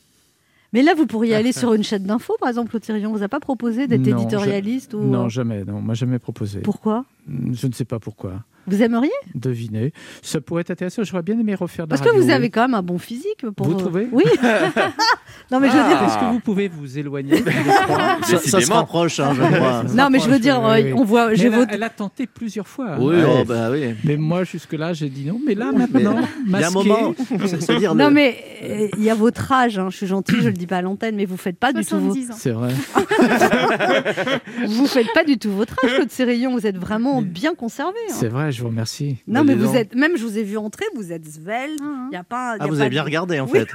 [0.72, 3.10] Mais là, vous pourriez aller sur une chaîne d'infos, par exemple, Claude Sérillon.
[3.10, 5.02] On vous a pas proposé d'être éditorialiste je- ou...
[5.04, 5.64] Non, jamais.
[5.64, 6.60] Non, on m'a jamais proposé.
[6.60, 7.04] Pourquoi?
[7.28, 8.42] Je ne sais pas pourquoi.
[8.66, 9.92] Vous aimeriez Devinez.
[10.22, 11.02] Ça pourrait être intéressant.
[11.02, 13.44] J'aurais bien aimé refaire de la Parce que vous avez quand même un bon physique.
[13.56, 13.66] Pour...
[13.66, 14.22] Vous trouvez Oui.
[15.50, 16.02] non, mais je veux dire.
[16.02, 17.42] Est-ce que vous pouvez vous éloigner
[18.24, 19.84] Ça- ça se rapproche, hein, je crois.
[19.94, 20.92] Non, mais je veux dire, Oui, euh, oui.
[20.96, 22.96] on voit- elle, a, voté- elle a tenté plusieurs fois.
[22.98, 23.24] Oui, Ouais.
[23.26, 23.94] oh, bah oui.
[24.04, 25.40] Mais moi, jusque-là, j'ai dit non.
[25.44, 27.14] Mais là, maintenant, il y a un moment,
[27.46, 29.78] c'est- c'est-à-dire Non, le- mais euh, il y a votre âge.
[29.78, 29.88] hein.
[29.90, 31.98] Je suis gentille, je le dis pas à l'antenne, mais vous faites pas du tout.
[31.98, 32.34] vos- 70 ans.
[32.38, 32.72] C'est vrai.
[34.66, 36.52] Vous faites pas du tout votre âge, Claude Sérillon.
[36.52, 37.98] Vous êtes vraiment bien conservé.
[38.08, 38.14] hein.
[38.14, 39.16] C'est vrai, je vous remercie.
[39.26, 41.78] Non, Bah, mais vous êtes, même je vous ai vu entrer, vous êtes svelte.
[41.80, 42.56] Il y a pas.
[42.56, 43.68] y Ah, a vous pas avez bien de- regardé, en Oui, fait.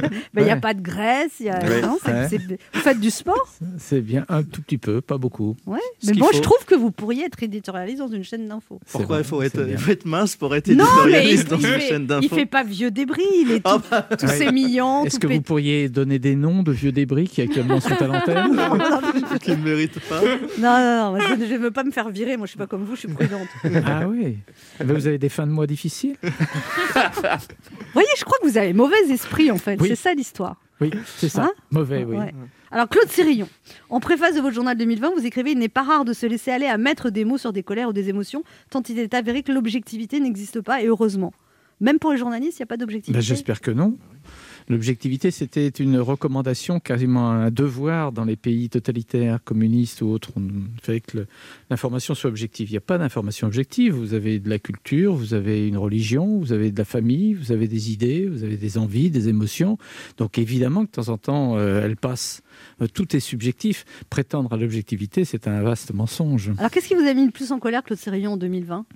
[0.00, 0.60] Ben, Il n'y a Ouais.
[0.60, 1.32] pas de graisse.
[1.40, 1.58] il Y a...
[1.64, 1.80] Ouais.
[1.82, 2.26] non, c'est- Ouais.
[2.28, 3.48] c'est- Vous faites du sport?
[3.78, 5.56] C'est bien, un tout petit peu, pas beaucoup.
[5.66, 5.78] Ouais.
[6.06, 6.32] Mais bon, faut.
[6.36, 8.80] je trouve que vous pourriez être éditorialiste dans une chaîne d'infos.
[8.90, 11.56] Pourquoi il faut être, il faut être mince pour être Non, mais il, éditorialiste dans
[11.58, 13.70] une fait, chaîne il d'infos fait pas vieux débris, il est tout,
[14.18, 14.36] tout Ouais.
[14.38, 15.04] sémillant.
[15.04, 18.58] Est-ce que vous pourriez donner des noms de vieux débris qui actuellement sont à l'antenne
[19.42, 20.20] Qui ne mérite pas.
[20.58, 22.36] Non, non, non, je ne veux pas me faire virer.
[22.36, 23.48] Moi, je suis pas comme vous, je suis prudente.
[23.86, 26.30] Ah oui Eh ben, Vous avez des fins de mois difficiles Vous
[27.92, 29.80] voyez, je crois que vous avez mauvais esprit, en fait.
[29.80, 29.88] Oui.
[29.88, 30.60] C'est ça l'histoire.
[30.80, 31.44] Oui, c'est ça.
[31.44, 32.16] Hein Mauvais, oui.
[32.16, 32.34] Ouais.
[32.70, 33.48] Alors, Claude Sérillon,
[33.88, 36.50] en préface de votre journal 2020, vous écrivez Il n'est pas rare de se laisser
[36.50, 39.42] aller à mettre des mots sur des colères ou des émotions, tant il est avéré
[39.44, 41.32] que l'objectivité n'existe pas, et heureusement.
[41.80, 43.16] Même pour les journalistes, il n'y a pas d'objectivité?
[43.16, 43.96] Ben, J'espère que non.
[44.68, 50.32] L'objectivité, c'était une recommandation, quasiment un devoir dans les pays totalitaires, communistes ou autres.
[50.36, 50.42] On
[50.82, 51.26] fait que
[51.68, 52.70] l'information soit objective.
[52.70, 53.94] Il n'y a pas d'information objective.
[53.94, 57.52] Vous avez de la culture, vous avez une religion, vous avez de la famille, vous
[57.52, 59.76] avez des idées, vous avez des envies, des émotions.
[60.16, 62.42] Donc évidemment que de temps en temps, euh, elles passent.
[62.80, 63.84] Euh, tout est subjectif.
[64.08, 66.52] Prétendre à l'objectivité, c'est un vaste mensonge.
[66.58, 68.86] Alors, qu'est-ce qui vous a mis le plus en colère, Claude Sérillon, en 2020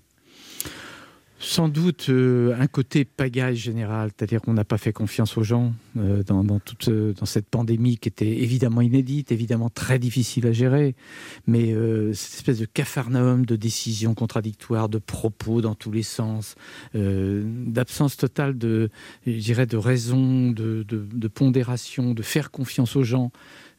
[1.40, 5.72] Sans doute euh, un côté pagaille général, c'est-à-dire qu'on n'a pas fait confiance aux gens
[5.96, 10.52] euh, dans, toute, euh, dans cette pandémie qui était évidemment inédite, évidemment très difficile à
[10.52, 10.96] gérer,
[11.46, 11.72] mais
[12.12, 16.56] cette espèce de capharnaüm de décisions contradictoires, de propos dans tous les sens,
[16.94, 18.90] d'absence totale de,
[19.26, 23.30] je dirais, de raison, de pondération, de faire confiance aux gens.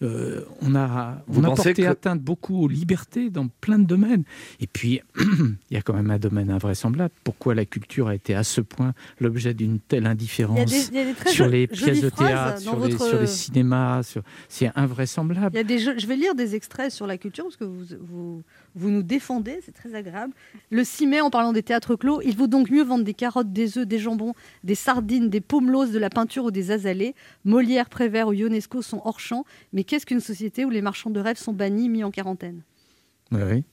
[0.02, 3.84] Euh, on a, Vous on a porté que- atteinte beaucoup aux libertés dans plein de
[3.86, 4.24] domaines.
[4.62, 7.14] Et puis, il y a quand même un domaine invraisemblable.
[7.26, 10.66] Pourquoi la culture a été à ce point l'objet d'une telle indifférence Il y a
[10.66, 13.20] des- il y a des très sur les pièces de théâtre, sur, les, votre- sur
[13.20, 14.22] les cinémas sur...
[14.47, 15.52] C'est invraisemblable.
[15.54, 17.66] Il y a des jeux- Je vais lire des extraits sur la culture parce que
[17.66, 18.43] vous, vous,
[18.76, 20.34] vous nous défendez, c'est très agréable.
[20.70, 23.51] Le 6 mai, en parlant des théâtres clos, il vaut donc mieux vendre des carottes,
[23.51, 27.15] des œufs, des jambons, des sardines, des pomelos, de la peinture ou des azalées.
[27.45, 29.45] Molière, Prévert ou Ionesco sont hors champ.
[29.74, 32.61] Mais qu'est-ce qu'une société où les marchands de rêves sont bannis, mis en quarantaine?
[33.32, 33.63] Oui.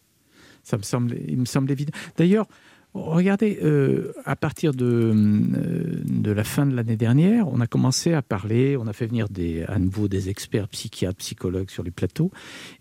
[0.62, 1.92] Ça me semble, il me semble évident.
[2.16, 2.46] D'ailleurs,
[2.92, 8.12] regardez, euh, à partir de, euh, de la fin de l'année dernière, on a commencé
[8.12, 11.90] à parler, on a fait venir des, à nouveau des experts psychiatres, psychologues sur les
[11.90, 12.30] plateaux,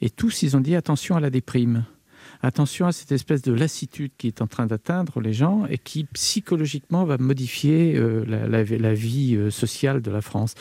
[0.01, 1.85] et tous, ils ont dit attention à la déprime.
[2.45, 6.03] Attention à cette espèce de lassitude qui est en train d'atteindre les gens et qui
[6.03, 10.53] psychologiquement va modifier euh, la, la- la vie euh, sociale de la France.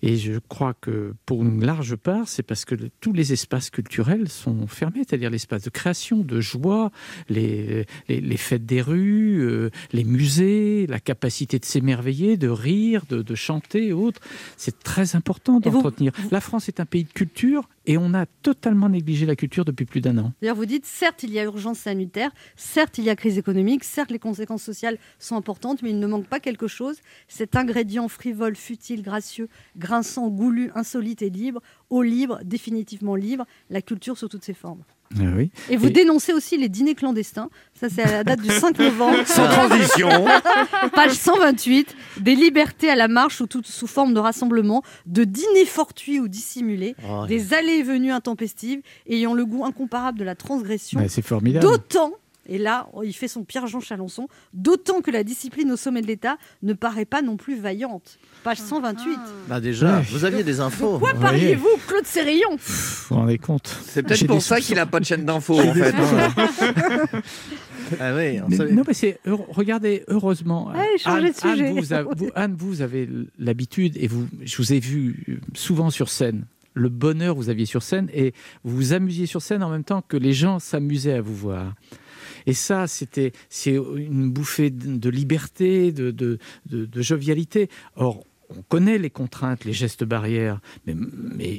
[0.00, 3.70] Et je crois que pour une large part, c'est parce que le- tous les espaces
[3.70, 6.92] culturels sont fermés, c'est-à-dire l'espace de création, de joie,
[7.28, 13.02] les, les, les fêtes des rues, euh, les musées, la capacité de s'émerveiller, de rire,
[13.08, 14.20] de, de chanter et autres.
[14.56, 16.12] C'est très important vous- d'entretenir.
[16.30, 19.84] La France est un pays de culture et on a totalement négligé la culture depuis
[19.84, 20.32] plus d'un an.
[20.40, 23.84] D'ailleurs, vous dites, certes, il y a urgence sanitaire, certes, il y a crise économique,
[23.84, 26.98] certes, les conséquences sociales sont importantes, mais il ne manque pas quelque chose.
[27.28, 31.60] Cet ingrédient frivole, futile, gracieux, grinçant, goulu, insolite et libre,
[31.90, 34.84] au libre, définitivement libre, la culture sous toutes ses formes.
[35.16, 35.50] Ah oui.
[35.70, 37.48] Et vous dénoncez aussi les dîners clandestins.
[37.78, 39.18] Ça, c'est à la date du 5 novembre.
[39.26, 40.08] Sans transition.
[40.94, 41.94] Page 128.
[42.20, 46.28] Des libertés à la marche sous, toute- sous forme de rassemblement, de dîners fortuits ou
[46.28, 47.26] dissimulés, Oh.
[47.26, 51.00] des allées et venues intempestives, ayant le goût incomparable de la transgression.
[51.00, 51.64] Ouais, c'est formidable.
[51.64, 52.12] D'autant,
[52.46, 56.02] et là, oh, il fait son Pierre Jean Chalençon, d'autant que la discipline au sommet
[56.02, 58.18] de l'État ne paraît pas non plus vaillante.
[58.42, 59.18] Page 128.
[59.48, 60.02] Bah déjà, Ouais.
[60.10, 60.90] vous aviez des infos.
[60.90, 62.56] Pourquoi Vous pariez-vous, Claude Sérillon?
[62.56, 62.74] Vous
[63.08, 65.94] vous rendez compte C'est peut-être pour ça qu'il n'a pas de chaîne d'infos, en fait.
[68.00, 70.70] Ah oui, on Mais- savait- non, mais c'est regardez, heureusement.
[70.70, 71.66] Allez, changez de Anne, sujet.
[71.68, 75.90] Anne, vous, a- vous- Anne, vous avez l'habitude et vous, je vous ai vu souvent
[75.90, 76.46] sur scène.
[76.72, 78.32] Le bonheur que vous aviez sur scène et
[78.64, 81.74] vous vous amusiez sur scène en même temps que les gens s'amusaient à vous voir.
[82.46, 86.38] Et ça, c'était c'est une bouffée de, liberté, de,
[86.96, 87.68] jovialité.
[87.96, 90.94] Or, on connaît les contraintes, les gestes barrières, mais,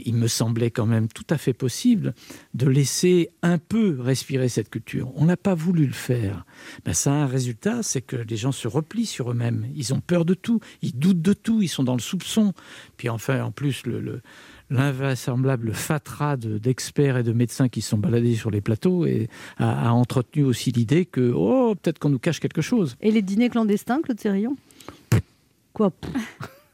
[0.06, 2.14] il me semblait quand même tout à fait possible
[2.54, 5.12] de laisser un peu respirer cette culture.
[5.16, 6.46] On n'a pas voulu le faire.
[6.86, 9.68] Ben, ça a un résultat, c'est que les gens se replient sur eux-mêmes.
[9.76, 12.54] Ils ont peur de tout, ils doutent de tout, ils sont dans le soupçon.
[12.98, 14.22] Puis enfin, en plus, le-
[14.70, 19.30] l'invraisemblable fatras de- d'experts et de médecins qui se sont baladés sur les plateaux et
[19.57, 22.95] a, a entretenu aussi l'idée que oh peut-être qu'on nous cache quelque chose.
[23.01, 24.55] Et les dîners clandestins, Claude Sérillon?
[25.74, 25.91] Quoi?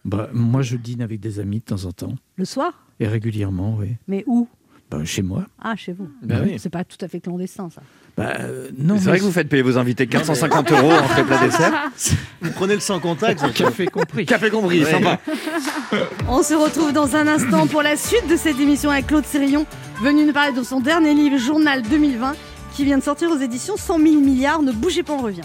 [0.05, 2.85] Bah, moi, je dîne avec des amis de temps en temps Le soir?
[2.99, 3.95] Et régulièrement, oui.
[4.07, 4.47] Mais où?
[4.89, 5.45] Bah, chez moi.
[5.59, 6.09] Ah, chez vous.
[6.21, 6.55] Bah oui.
[6.59, 7.81] C'est pas tout à fait clandestin, ça.
[8.17, 11.23] Bah, euh, non, C'est vrai que vous faites payer vos invités 450 euros en fait
[11.23, 11.73] plat dessert.
[12.41, 13.51] Vous prenez le sans contact.
[13.53, 14.25] Café compris.
[14.27, 14.91] Café compris, Ouais.
[14.91, 15.17] sympa.
[16.27, 19.65] On se retrouve dans un instant pour la suite de cette émission avec Claude Sérillon,
[20.01, 22.33] venu nous parler de son dernier livre, Journal 2020.
[22.75, 24.61] qui vient de sortir aux éditions 100 000 milliards.
[24.61, 25.41] Ne bougez pas, on revient.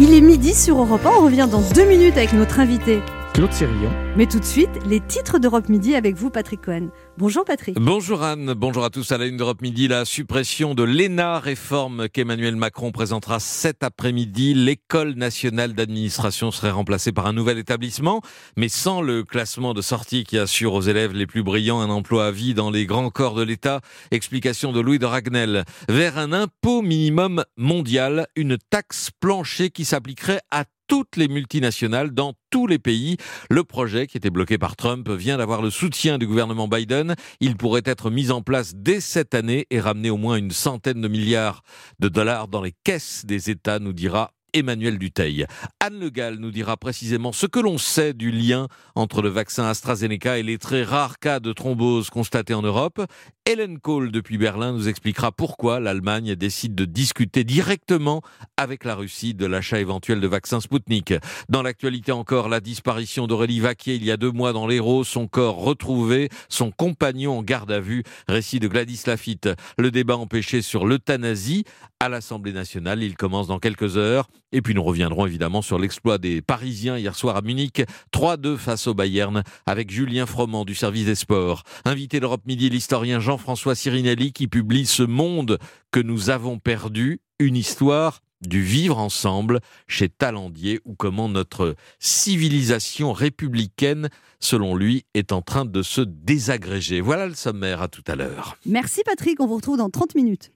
[0.00, 3.00] Il est midi sur Europe 1, on revient dans deux minutes avec notre invité.
[3.34, 3.90] Claude Sérillon.
[4.16, 6.90] Mais tout de suite, les titres d'Europe Midi avec vous, Patrick Cohen.
[7.18, 7.74] Bonjour Patrick.
[7.80, 9.88] Bonjour Anne, bonjour à tous à la une d'Europe Midi.
[9.88, 14.54] La suppression de l'ENA, réforme qu'Emmanuel Macron présentera cet après-midi.
[14.54, 18.20] L'école nationale d'administration serait remplacée par un nouvel établissement,
[18.56, 22.26] mais sans le classement de sortie qui assure aux élèves les plus brillants un emploi
[22.26, 23.80] à vie dans les grands corps de l'État.
[24.12, 25.64] Explication de Louis de Ragnel.
[25.88, 32.34] Vers un impôt minimum mondial, une taxe plancher qui s'appliquerait à toutes les multinationales dans
[32.50, 33.16] tous les pays.
[33.50, 37.16] Le projet, qui était bloqué par Trump, vient d'avoir le soutien du gouvernement Biden.
[37.40, 41.00] Il pourrait être mis en place dès cette année et ramener au moins une centaine
[41.00, 41.64] de milliards
[41.98, 45.46] de dollars dans les caisses des États, nous dira Emmanuel Duteil.
[45.80, 49.64] Anne Le Gall nous dira précisément ce que l'on sait du lien entre le vaccin
[49.64, 53.04] AstraZeneca et les très rares cas de thrombose constatés en Europe.
[53.46, 58.22] Hélène Kohl depuis Berlin nous expliquera pourquoi l'Allemagne décide de discuter directement
[58.56, 61.12] avec la Russie de l'achat éventuel de vaccins Sputnik.
[61.50, 65.26] Dans l'actualité encore, la disparition d'Aurélie Vaquier il y a deux mois dans l'Hérault, son
[65.26, 69.50] corps retrouvé, son compagnon en garde à vue, récit de Gladys Lafitte.
[69.76, 71.64] Le débat empêché sur l'euthanasie
[72.00, 74.26] à l'Assemblée nationale, il commence dans quelques heures.
[74.54, 77.82] Et puis nous reviendrons évidemment sur l'exploit des Parisiens hier soir à Munich,
[78.12, 81.64] 3-2 face au Bayern, avec Julien Froment du service des sports.
[81.84, 85.58] Invité d'Europe Midi, l'historien Jean-François Sirinelli qui publie Ce monde
[85.90, 93.12] que nous avons perdu, une histoire du vivre ensemble chez Talandier ou comment notre civilisation
[93.12, 97.00] républicaine, selon lui, est en train de se désagréger.
[97.00, 98.56] Voilà le sommaire, à tout à l'heure.
[98.66, 100.52] Merci Patrick, on vous retrouve dans 30 minutes.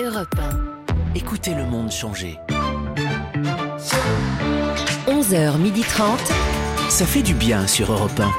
[0.00, 1.16] Europe 1.
[1.16, 2.38] Écoutez le monde changer.
[5.08, 6.02] 11h30.
[6.88, 8.30] Ça fait du bien sur Europe 1.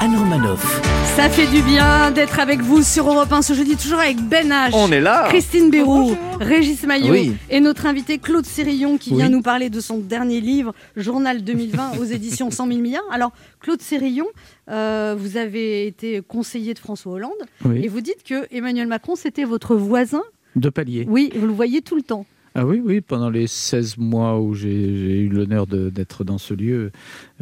[0.00, 0.80] Anne Romanoff.
[1.16, 4.48] Ça fait du bien d'être avec vous sur Europe 1 ce jeudi, toujours avec Ben
[4.50, 4.70] H.
[4.74, 5.26] On est là.
[5.28, 7.34] Christine Béroux, Régis Maillot Oui.
[7.50, 11.98] et notre invité Claude Sérillon qui vient nous parler de son dernier livre, Journal 2020
[12.00, 13.04] aux éditions 100 000 milliards.
[13.10, 14.26] Alors, Claude Sérillon,
[14.70, 17.32] euh, vous avez été conseiller de François Hollande
[17.64, 17.80] Oui.
[17.84, 20.22] et vous dites que Emmanuel Macron, c'était votre voisin.
[20.56, 21.06] De palier.
[21.08, 22.24] Oui, vous le voyez tout le temps.
[22.58, 26.90] Ah oui, oui, pendant les 16 mois où j'ai eu l'honneur d'être dans ce lieu,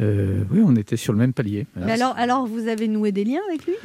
[0.01, 1.67] euh, oui, on était sur le même palier.
[1.77, 3.75] Mais alors, alors, vous avez noué des liens avec lui?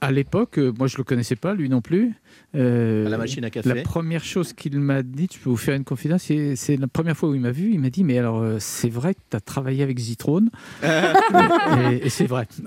[0.00, 2.14] À l'époque, euh, moi je le connaissais pas, lui non plus.
[2.56, 3.68] Euh, À la machine à café.
[3.68, 7.16] La première chose qu'il m'a dit, je peux vous faire une confidence, c'est la première
[7.16, 9.40] fois où il m'a vu, il m'a dit, mais alors c'est vrai que tu as
[9.40, 10.50] travaillé avec Zitrone
[10.82, 12.48] Et, et c'est vrai.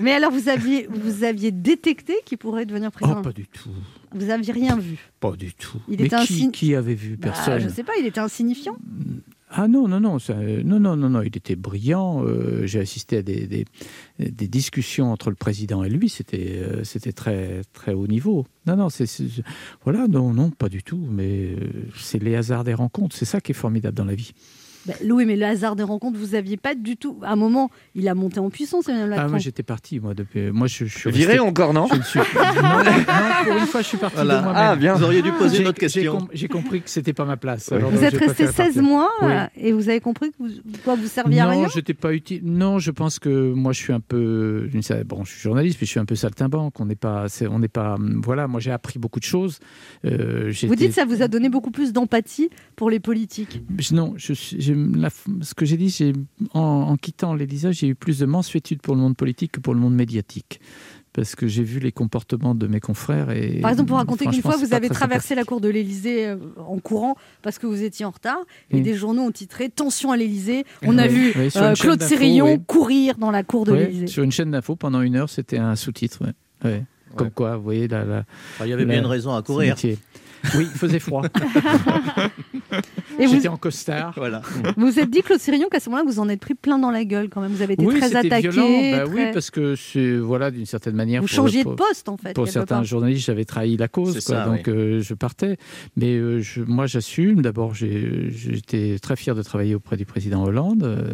[0.00, 3.70] Mais alors, vous aviez, vous aviez détecté qu'il pourrait devenir président Oh, pas du tout.
[4.12, 5.78] Vous aviez rien vu Pas du tout.
[5.88, 7.60] Il mais était qui, insign- qui avait vu Bah, Personne.
[7.60, 8.76] Je sais pas, il était insignifiant.
[9.52, 12.24] Ah non, non, non, ça, euh, non, non, non, non, il était brillant.
[12.24, 13.64] euh, J'ai assisté à des, des,
[14.20, 16.08] des discussions entre le président et lui.
[16.08, 18.46] C'était, euh, c'était très, très haut niveau.
[18.66, 19.42] Non, non, c'est, c'est-
[19.82, 21.04] voilà, non, non, pas du tout.
[21.10, 21.56] Mais euh,
[21.98, 23.16] c'est les hasards des rencontres.
[23.16, 24.32] C'est ça qui est formidable dans la vie.
[24.86, 27.18] Bah, Louis, mais le hasard des rencontres, vous aviez pas du tout.
[27.22, 29.30] À un moment, il a monté en puissance, Emmanuel Ah, Macron.
[29.32, 30.50] moi, j'étais parti, moi, depuis.
[30.50, 32.24] Moi, je, je suis Viré resté- encore, non je suis- non,
[32.84, 32.92] non,
[33.44, 34.38] pour une fois, je suis parti Voilà.
[34.38, 34.62] de moi-même.
[34.64, 34.94] Ah, bien.
[34.94, 36.18] Vous auriez dû poser J'ai- une autre j'ai question.
[36.18, 37.68] com- J'ai compris que c'était pas ma place.
[37.70, 37.76] Oui.
[37.76, 38.82] alors vous donc, êtes resté préféré 16 partir.
[38.82, 39.28] mois Oui.
[39.32, 40.48] euh, et vous avez compris que vous,
[40.84, 42.40] quoi, vous serviez à non, rien j'étais pas utile.
[42.44, 44.68] Non, je pense que moi, je suis un peu.
[45.06, 46.80] Bon, je suis journaliste, mais je suis un peu saltimbanque.
[46.80, 47.28] On n'est pas.
[47.28, 47.94] c'est- On n'est pas.
[47.96, 49.58] hum, Voilà, moi, j'ai appris beaucoup de choses.
[50.06, 53.62] Euh, Vous dites que ça vous a donné beaucoup plus d'empathie pour les politiques.
[53.92, 55.10] Non, je suis- la-
[55.42, 56.12] ce que j'ai dit, j'ai
[56.54, 59.74] en, en quittant l'Élysée, j'ai eu plus de mansuétude pour le monde politique que pour
[59.74, 60.60] le monde médiatique.
[61.12, 63.30] Parce que j'ai vu les comportements de mes confrères.
[63.32, 66.78] Et, Par exemple, pour raconter qu'une fois, vous avez traversé la cour de l'Élysée en
[66.78, 68.38] courant parce que vous étiez en retard
[68.70, 70.64] et des journaux ont titré Tension à l'Élysée.
[70.84, 72.60] On a vu oui, euh, Claude Sérillon oui.
[72.64, 74.06] courir dans la cour de l'Élysée.
[74.06, 76.20] sur une chaîne d'infos pendant une heure, c'était un sous-titre.
[76.24, 76.32] ouais.
[76.70, 76.84] Ouais.
[77.16, 79.42] Comme quoi, vous voyez, la, la- Enfin, il y avait la- bien une raison à
[79.42, 79.74] courir.
[80.56, 81.22] Oui, il faisait froid.
[83.18, 84.14] Et vous- J'étais en costard.
[84.16, 84.40] Voilà.
[84.76, 86.90] Vous vous êtes dit, Claude Sérillon, qu'à ce moment-là, vous en êtes pris plein dans
[86.90, 87.50] la gueule quand même.
[87.52, 88.48] Vous avez été oui, très c'était attaqué.
[88.48, 88.68] violent.
[88.92, 91.20] Bah Oui, parce que c'est voilà d'une certaine manière.
[91.20, 94.24] Vous pour- changiez de poste, en fait, Pour certains journalistes, j'avais trahi la cause, C'est
[94.32, 95.56] quoi, ça, donc euh, je partais.
[95.96, 97.42] Mais euh, je- moi, j'assume.
[97.42, 101.12] D'abord, j'ai- j'étais très fier de travailler auprès du président Hollande, euh,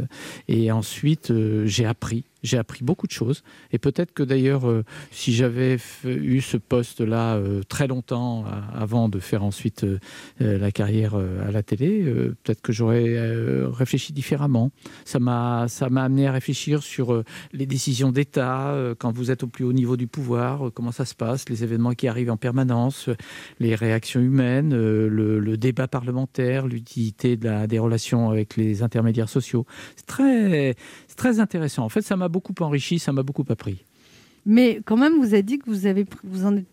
[0.48, 2.24] et ensuite, euh, j'ai appris.
[2.46, 3.42] J'ai appris beaucoup de choses.
[3.72, 9.08] Et peut-être que d'ailleurs, euh, si j'avais eu ce poste-là euh, très longtemps a- avant
[9.08, 9.98] de faire ensuite euh,
[10.40, 14.70] euh, la carrière euh, à la télé, euh, peut-être que j'aurais euh, réfléchi différemment.
[15.04, 15.66] Ça m'a
[15.96, 19.72] amené à réfléchir sur euh, les décisions d'État euh, quand vous êtes au plus haut
[19.72, 23.16] niveau du pouvoir, euh, comment ça se passe, les événements qui arrivent en permanence, euh,
[23.58, 29.64] les réactions humaines, euh, le, débat parlementaire, l'utilité des relations avec les intermédiaires sociaux.
[29.96, 30.74] C'est très,
[31.16, 31.84] très intéressant.
[31.84, 33.78] En fait, ça m'a beaucoup enrichi, ça m'a beaucoup appris.
[34.44, 36.66] Mais quand même, vous avez dit que vous avez vous en êtes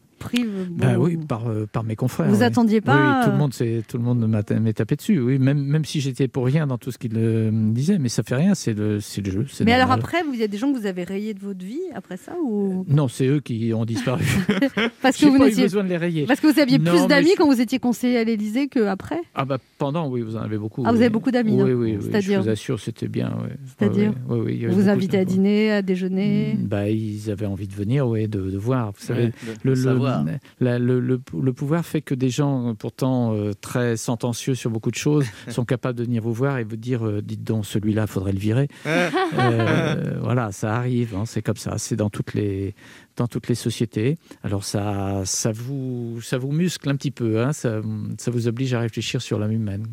[0.46, 2.28] euh, bon, Bah oui, par, euh, par mes confrères.
[2.30, 2.44] Vous oui.
[2.44, 5.20] attendiez pas, Oui, oui, tout euh, le monde, tout le monde m'est tapé dessus.
[5.20, 8.10] Oui, même, même si j'étais pour rien dans tout ce qu'il euh, me disait, mais
[8.10, 9.46] ça fait rien, c'est le, c'est le jeu.
[9.66, 11.64] Mais alors après, vous- il y a des gens que vous avez rayés de votre
[11.66, 14.24] vie après ça ou Non, c'est eux qui ont disparu.
[15.02, 16.26] parce que vous pas eu besoin de les rayer.
[16.26, 19.20] parce que vous aviez Non, plus d'amis je- quand vous étiez conseiller à l'Élysée qu'après.
[19.36, 20.84] Ah bah pendant, oui, vous en avez beaucoup.
[20.86, 21.04] Ah, vous oui.
[21.04, 21.66] avez beaucoup d'amis, Oui, hein.
[21.66, 23.34] oui, oui, Je vous assure, c'était bien.
[23.78, 26.58] C'est-à-dire avait Vous invitez à dîner, à déjeuner.
[26.60, 28.92] Bah, ils avaient envie de venir, ouais, de, de voir.
[28.98, 29.32] Vous savez,
[29.64, 29.74] le,
[30.60, 34.70] la- le, le- le pouvoir fait que des gens, euh, pourtant euh, très sentencieux sur
[34.70, 37.66] beaucoup de choses, sont capables de venir vous voir et vous dire euh, dites donc,
[37.66, 38.68] celui-là, faudrait le virer.
[39.40, 42.76] Euh, voilà, ça arrive, hein, c'est comme ça, c'est dans toutes les
[43.18, 44.18] dans toutes les sociétés.
[44.44, 47.82] Alors ça, ça vous ça vous muscle un petit peu, hein, ça,
[48.18, 49.88] ça vous oblige à réfléchir sur l'âme humaine.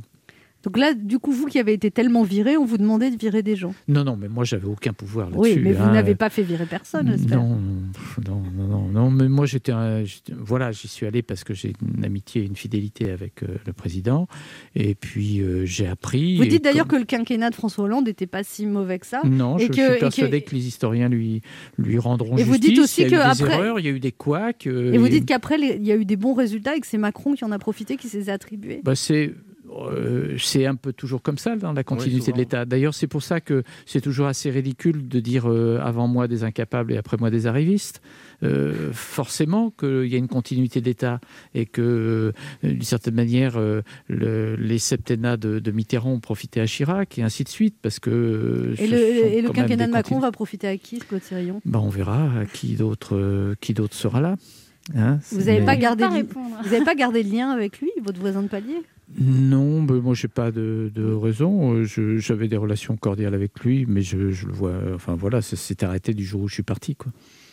[0.63, 3.43] Donc là, du coup, vous qui avez été tellement viré, on vous demandait de virer
[3.43, 3.75] des gens.
[3.89, 5.55] Non, non, mais moi j'avais aucun pouvoir là-dessus.
[5.55, 5.93] Oui, mais vous hein.
[5.93, 7.17] n'avez pas fait virer personne.
[7.31, 7.59] Non,
[8.27, 9.73] non, non, non, non, mais moi j'étais,
[10.37, 13.73] voilà, j'y suis allé parce que j'ai une amitié, et une fidélité avec euh, le
[13.73, 14.29] président,
[14.75, 16.37] et puis euh, j'ai appris.
[16.37, 18.99] Vous et dites d'ailleurs comme- que le quinquennat de François Hollande n'était pas si mauvais
[18.99, 19.23] que ça.
[19.25, 20.55] Non, et je que- suis et que- persuadé que...
[20.55, 21.41] les historiens lui
[21.79, 22.53] lui rendront Et justice.
[22.53, 24.67] vous dites aussi il y a eu des erreurs, il y a eu des couacs.
[24.67, 26.81] euh, Et vous et- dites qu'après, les- il y a eu des bons résultats et
[26.81, 28.81] que c'est Macron qui en a profité, qui s'est attribué.
[28.85, 29.33] Bah, c'est
[30.39, 32.65] c'est un peu toujours comme ça dans la continuité de l'État.
[32.65, 36.43] D'ailleurs, c'est pour ça que c'est toujours assez ridicule de dire euh, avant moi des
[36.45, 38.01] incapables et après moi des arrivistes.
[38.43, 41.21] Euh, forcément qu'il y a une continuité d'État
[41.55, 46.61] et que, euh, d'une certaine manière, euh, le- les septennats de, de Mitterrand ont profité
[46.63, 48.09] à Chirac et ainsi de suite, parce que.
[48.11, 51.91] euh, Et le, et quinquennat de Macron va profiter à qui, Claude Sérillon Bah, on
[51.91, 54.37] verra qui d'autre euh, qui d'autre sera là.
[54.97, 58.81] Hein, Vous n'avez de- pas gardé le lien avec lui, votre voisin de palier?
[59.19, 60.91] Non, mais moi j'ai pas de,
[61.21, 61.75] raison.
[61.75, 61.85] Euh,
[62.19, 64.75] J'avais des relations cordiales avec lui, mais je, je le vois.
[64.95, 67.13] Enfin voilà, ça s'est arrêté du jour où je suis parti, quoi.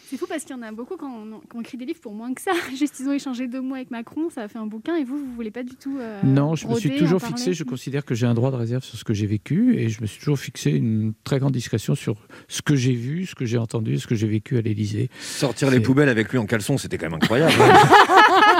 [0.09, 1.99] C'est fou parce qu'il y en a beaucoup quand on, quand on écrit des livres
[1.99, 2.51] pour moins que ça.
[2.77, 5.17] Juste, ils ont échangé deux mots avec Macron, ça a fait un bouquin et vous,
[5.17, 5.97] vous voulez pas du tout.
[5.99, 7.53] euh, non, je me suis toujours fixé.
[7.53, 10.01] Je considère que j'ai un droit de réserve sur ce que j'ai vécu, et je
[10.01, 12.15] me suis toujours fixé une très grande discrétion sur
[12.47, 15.09] ce que j'ai vu, ce que j'ai entendu, ce que j'ai vécu à l'Élysée.
[15.19, 17.53] Sortir les poubelles avec lui en caleçon, c'était quand même incroyable.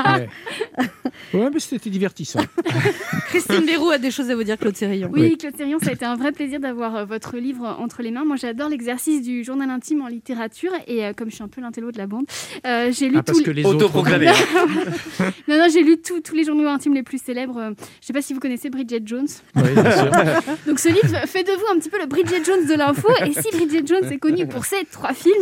[0.05, 0.29] Ouais.
[1.33, 2.39] Ouais, mais c'était divertissant.
[3.27, 5.09] Christine Béroux a des choses à vous dire, Claude Sérillon.
[5.11, 8.11] Oui, Claude Sérion, ça a été un vrai plaisir d'avoir euh, votre livre entre les
[8.11, 8.23] mains.
[8.23, 10.71] Moi, j'adore l'exercice du journal intime en littérature.
[10.87, 12.25] Et euh, comme je suis un peu l'intello de la bande,
[12.65, 14.27] euh, j'ai lu Ah, parce tous que les autres- Autoproclamé.
[15.47, 17.57] non, non, j'ai lu tous- tous les journaux intimes les plus célèbres.
[17.57, 17.71] Euh,
[18.01, 19.27] Je sais pas si vous connaissez Bridget Jones.
[19.55, 20.11] Oui, bien sûr.
[20.67, 23.07] Donc ce livre fait de vous un petit peu le Bridget Jones de l'info.
[23.25, 25.33] Et si Bridget Jones est connue pour ses trois films,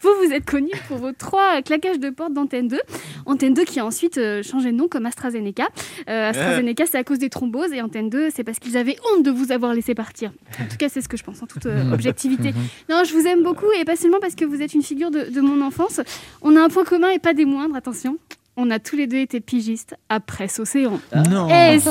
[0.00, 2.78] vous, vous êtes connu pour vos trois claquages de porte d'Antenne 2.
[3.26, 5.68] Antenne 2 qui a ensuite euh, changé de nom comme AstraZeneca.
[6.08, 7.72] Euh, AstraZeneca, c'est à cause des thromboses.
[7.72, 10.30] Et Antenne 2, c'est parce qu'ils avaient honte de vous avoir laissé partir.
[10.60, 12.52] En tout cas, c'est ce que je pense en toute euh, objectivité.
[12.88, 13.66] Non, je vous aime beaucoup.
[13.80, 16.00] Et pas seulement parce que vous êtes une figure de, de mon enfance.
[16.42, 18.18] On a un point commun et pas des moindres, attention.
[18.58, 21.00] On a tous les deux été pigistes à Presse Océan.
[21.30, 21.48] Non.
[21.50, 21.88] Eh si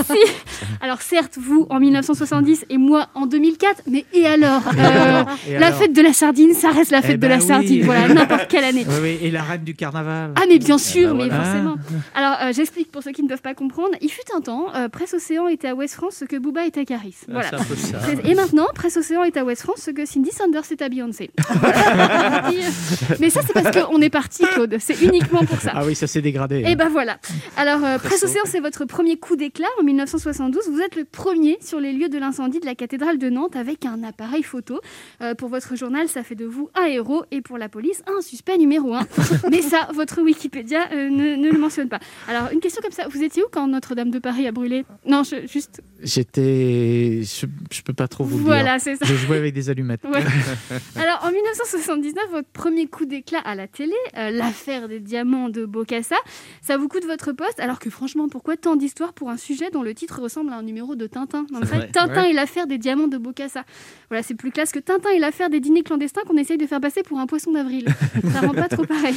[0.79, 5.67] Alors certes, vous en 1970 et moi en 2004, mais et alors Euh, Et La
[5.67, 7.47] alors fête de la sardine, ça reste la Eh fête de ben la oui.
[7.47, 8.85] sardine, voilà, n'importe quelle année.
[8.87, 10.33] Oui, oui, et la reine du carnaval.
[10.35, 11.43] Ah mais bien sûr, bah mais voilà.
[11.45, 11.75] forcément.
[12.13, 13.95] Alors euh, j'explique pour ceux qui ne peuvent pas comprendre.
[13.99, 16.77] Il fut un temps, euh, Presse Océan était à West France ce que Booba est
[16.77, 17.15] à Caris.
[17.23, 17.49] Ah, Voilà.
[17.49, 17.97] c'est un peu ça.
[18.23, 21.31] Et maintenant, Presse Océan est à West France ce que Cindy Sanders est à Beyoncé.
[23.19, 24.75] Mais ça c'est parce qu'on est parti, Claude.
[24.79, 25.71] C'est uniquement pour ça.
[25.73, 26.50] Ah oui, ça s'est dégradé.
[26.59, 26.75] Et hein.
[26.75, 27.17] ben voilà.
[27.57, 28.23] Alors, euh, Presse.
[28.23, 30.69] Océan, c'est votre premier coup d'éclat en 1972.
[30.69, 33.85] Vous êtes le premier sur les lieux de l'incendie de la cathédrale de Nantes avec
[33.85, 34.79] un appareil photo.
[35.21, 38.21] Euh, pour votre journal, ça fait de vous un héros et pour la police, un
[38.21, 39.07] suspect numéro un.
[39.51, 41.99] Mais ça, votre Wikipédia euh, ne, ne le mentionne pas.
[42.27, 43.07] Alors, une question comme ça.
[43.09, 44.85] Vous étiez où quand Notre-Dame de Paris a brûlé?
[45.05, 45.81] Non, je- juste.
[46.03, 47.21] J'étais.
[47.23, 48.81] Je, je peux pas trop vous le Voilà, dire.
[48.81, 49.05] c'est ça.
[49.05, 50.03] Je jouais avec des allumettes.
[50.03, 50.19] Ouais.
[50.95, 55.65] Alors, en 1979, votre premier coup d'éclat à la télé, euh, l'affaire des diamants de
[55.65, 56.15] Bocassa,
[56.61, 57.59] ça vous coûte votre poste.
[57.59, 60.63] Alors que franchement, pourquoi tant d'histoires pour un sujet dont le titre ressemble à un
[60.63, 61.45] numéro de Tintin?
[61.51, 61.89] Ça, vrai.
[61.91, 62.29] Tintin Ouais.
[62.31, 63.63] et l'affaire des diamants de Bocassa.
[64.09, 66.81] Voilà, c'est plus classe que Tintin et l'affaire des dîners clandestins qu'on essaye de faire
[66.81, 67.85] passer pour un poisson d'avril.
[68.33, 69.15] ça rend pas trop pareil.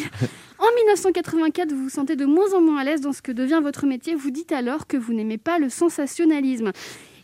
[0.59, 3.61] En 1984, vous vous sentez de moins en moins à l'aise dans ce que devient
[3.63, 4.15] votre métier.
[4.15, 6.73] Vous dites alors que vous n'aimez pas le sensationnalisme.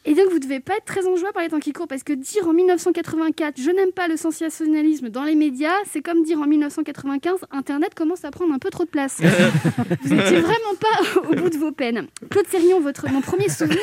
[0.06, 2.02] Et donc, vous devez pas être très en joie par les temps qui courent, parce
[2.02, 6.40] que dire en 1984, je n'aime pas le sensationnalisme dans les médias, c'est comme dire
[6.40, 9.20] en 1995, Internet commence à prendre un peu trop de place.
[10.02, 12.06] vous n'étiez vraiment pas au bout de vos peines.
[12.30, 13.78] Claude Sérillon, votre, mon premier souvenir,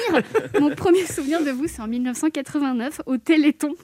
[0.60, 3.76] mon premier souvenir de vous, c'est en 1989, au Téléthon.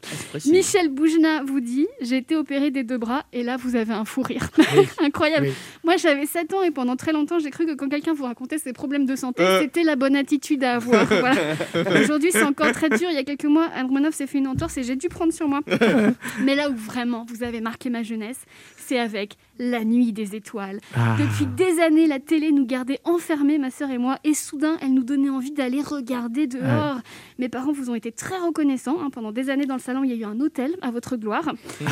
[0.48, 4.06] Michel Boujna vous dit, j'ai été opéré des deux bras, et là, vous avez un
[4.06, 4.50] fou rire.
[5.00, 5.48] Incroyable.
[5.48, 5.54] Oui.
[5.84, 8.58] Moi, j'avais 7 ans, et pendant très longtemps, j'ai cru que quand quelqu'un vous racontait
[8.58, 9.62] ses problèmes de santé, Euh.
[9.62, 11.06] c'était la bonne attitude à avoir.
[11.06, 11.36] Voilà.
[12.02, 13.10] Aujourd'hui, aujourd'hui, c'est encore très dur.
[13.10, 15.34] Il y a quelques mois, Anne Romanoff s'est fait une entorse et j'ai dû prendre
[15.34, 15.62] sur moi.
[16.44, 18.40] Mais là où vraiment vous avez marqué ma jeunesse,
[18.78, 20.80] c'est avec La Nuit des Étoiles.
[20.96, 21.16] Ah.
[21.20, 24.94] Depuis des années, la télé nous gardait enfermés, ma sœur et moi, et soudain, elle
[24.94, 27.00] nous donnait envie d'aller regarder dehors.
[27.40, 28.98] Mes parents vous ont été très reconnaissants.
[29.02, 29.10] hein.
[29.12, 31.54] Pendant des années dans le salon, il y a eu un hôtel à votre gloire.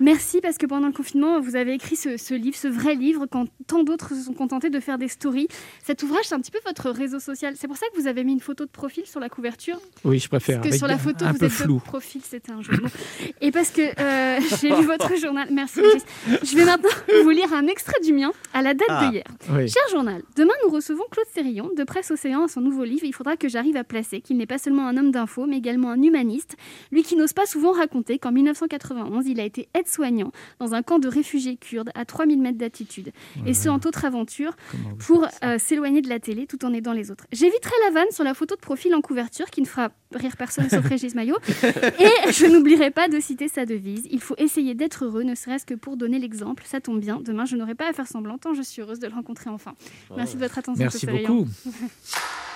[0.00, 3.26] Merci parce que pendant le confinement, vous avez écrit ce, ce livre, ce vrai livre,
[3.26, 5.48] quand tant d'autres se sont contentés de faire des stories.
[5.84, 7.54] Cet ouvrage, c'est un petit peu votre réseau social.
[7.56, 9.80] C'est pour ça que vous avez mis une photo de profil sur la couverture.
[10.04, 10.60] Oui, je préfère.
[10.60, 11.76] Parce que sur la photo, un vous peu êtes flou.
[11.76, 12.88] de profil, c'était un jeu de mots.
[13.40, 15.48] Et parce que euh, j'ai lu votre journal.
[15.50, 15.80] Merci.
[16.42, 16.88] Je vais maintenant
[17.24, 19.24] vous lire un extrait du mien à la date Ah, de hier.
[19.50, 19.68] oui.
[19.68, 23.04] Cher journal, demain nous recevons Claude Sérillon de Presse Océan à son nouveau livre.
[23.04, 25.90] Il faudra que j'arrive à placer qu'il n'est pas seulement un homme d'info, mais également
[25.90, 26.56] un humaniste.
[26.92, 30.98] Lui qui n'ose pas souvent raconter qu'en 1991, il a été aide-soignant dans un camp
[30.98, 33.12] de réfugiés kurdes à 3000 mètres d'altitude.
[33.46, 34.56] Et ce, en autre aventure,
[34.98, 37.26] pour euh, s'éloigner de la télé tout en aidant les autres.
[37.32, 40.68] J'éviterai la vanne sur la photo de profil en couverture qui ne fera rire personne
[40.68, 41.38] sauf Régis Maillot.
[41.98, 44.06] Et je n'oublierai pas de citer sa devise.
[44.10, 46.62] Il faut essayer d'être heureux, ne serait-ce que pour donner l'exemple.
[46.66, 47.20] Ça tombe bien.
[47.20, 49.74] Demain, je n'aurai pas à faire semblant tant je suis heureuse de le rencontrer enfin.
[50.16, 50.82] Merci de votre attention.
[50.82, 51.46] Merci beaucoup.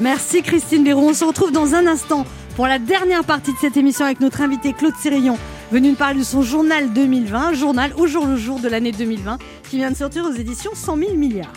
[0.00, 1.10] Merci Christine Béron.
[1.10, 2.24] On se retrouve dans un instant
[2.56, 5.36] pour la dernière partie de cette émission avec notre invité Claude Sérillon,
[5.70, 9.36] venu nous parler de son journal 2020, journal au jour le jour de l'année 2020,
[9.68, 11.52] qui vient de sortir aux éditions 100 000 milliards.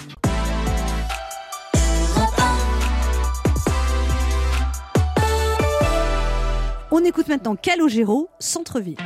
[6.92, 8.98] On écoute maintenant Calogero, Centre-ville.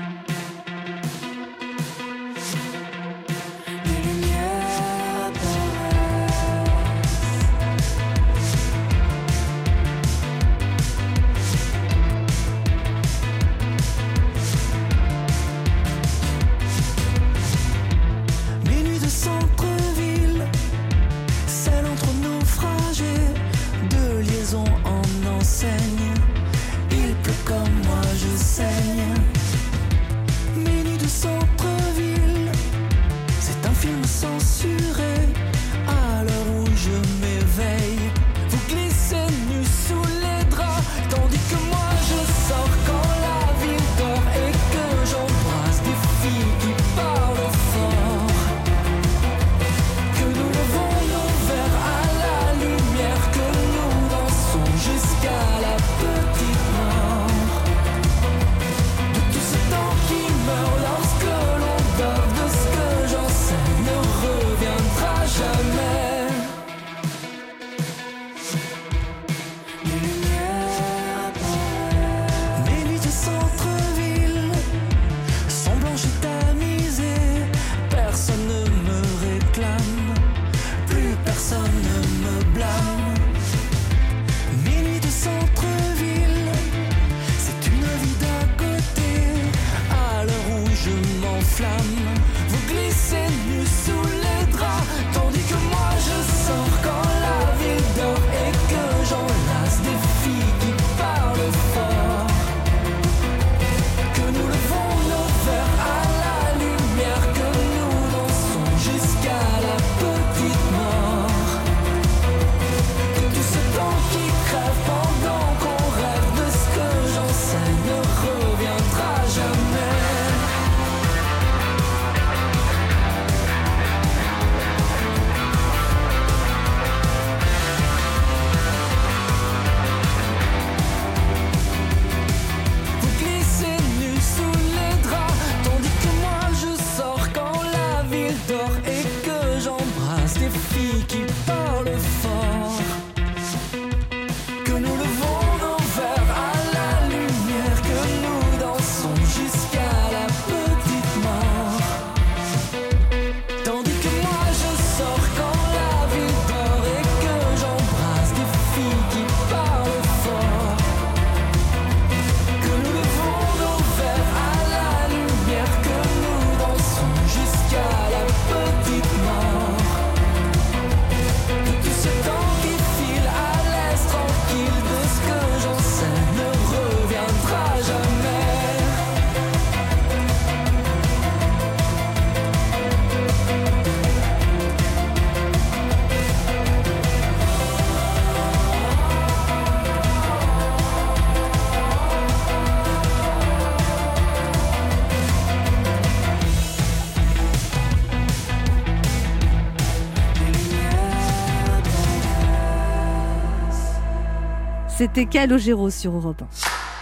[204.97, 206.41] C'était Calogero sur Europe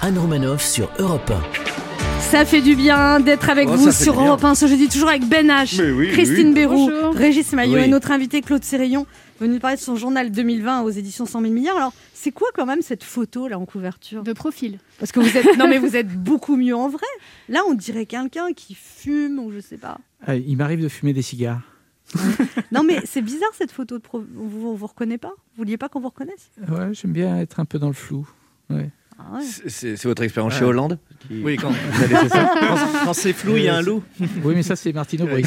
[0.02, 0.08] 1.
[0.08, 1.32] Anne Romanoff sur Europe
[2.20, 4.20] Ça fait du bien d'être avec Oh, vous sur.
[4.20, 6.54] Europe 1 ce jeudi, toujours avec Ben H, oui, Christine oui.
[6.54, 7.16] Béroux, Bonjour.
[7.16, 7.84] Régis Maillot Oui.
[7.84, 9.06] et notre invité Claude Sérillon,
[9.40, 11.78] venu nous parler de son journal 2020 aux éditions 100 000 milliards.
[11.78, 14.24] Alors, c'est quoi quand même cette photo là en couverture?
[14.24, 14.80] De profil.
[15.00, 17.06] Parce que vous êtes, non mais vous êtes beaucoup mieux en vrai.
[17.50, 19.98] Là, on dirait quelqu'un qui fume ou je sais pas.
[20.28, 21.62] Ah, il m'arrive de fumer des cigares.
[22.72, 25.34] Non mais c'est bizarre cette photo de vous, on vous reconnaît pas?
[25.38, 26.52] Vous vouliez pas qu'on vous reconnaisse?
[26.70, 28.28] Ouais, j'aime bien être un peu dans le flou.
[29.18, 29.44] Ah ouais.
[29.70, 30.60] C'est votre expérience Ouais.
[30.60, 31.00] chez Hollande
[31.32, 31.72] Oui, quand,
[33.14, 34.04] c'est flou, il y a un loup.
[34.44, 35.42] Oui, mais ça, c'est Martino ouais.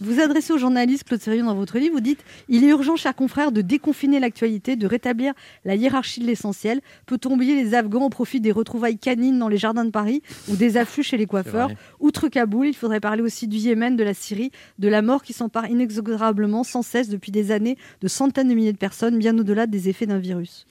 [0.00, 3.14] Vous adressez au journaliste Claude Sérieux dans votre livre, vous dites Il est urgent, chers
[3.14, 5.34] confrères, de déconfiner l'actualité, de rétablir
[5.66, 6.80] la hiérarchie de l'essentiel.
[7.06, 10.56] Peut-on oublier les Afghans au profit des retrouvailles canines dans les jardins de Paris ou
[10.56, 11.70] des afflux chez les coiffeurs?
[12.00, 15.34] Outre Kaboul, il faudrait parler aussi du Yémen, de la Syrie, de la mort qui
[15.34, 19.66] s'empare inexorablement, sans cesse, depuis des années, de centaines de milliers de personnes, bien au-delà
[19.66, 20.66] des effets d'un virus.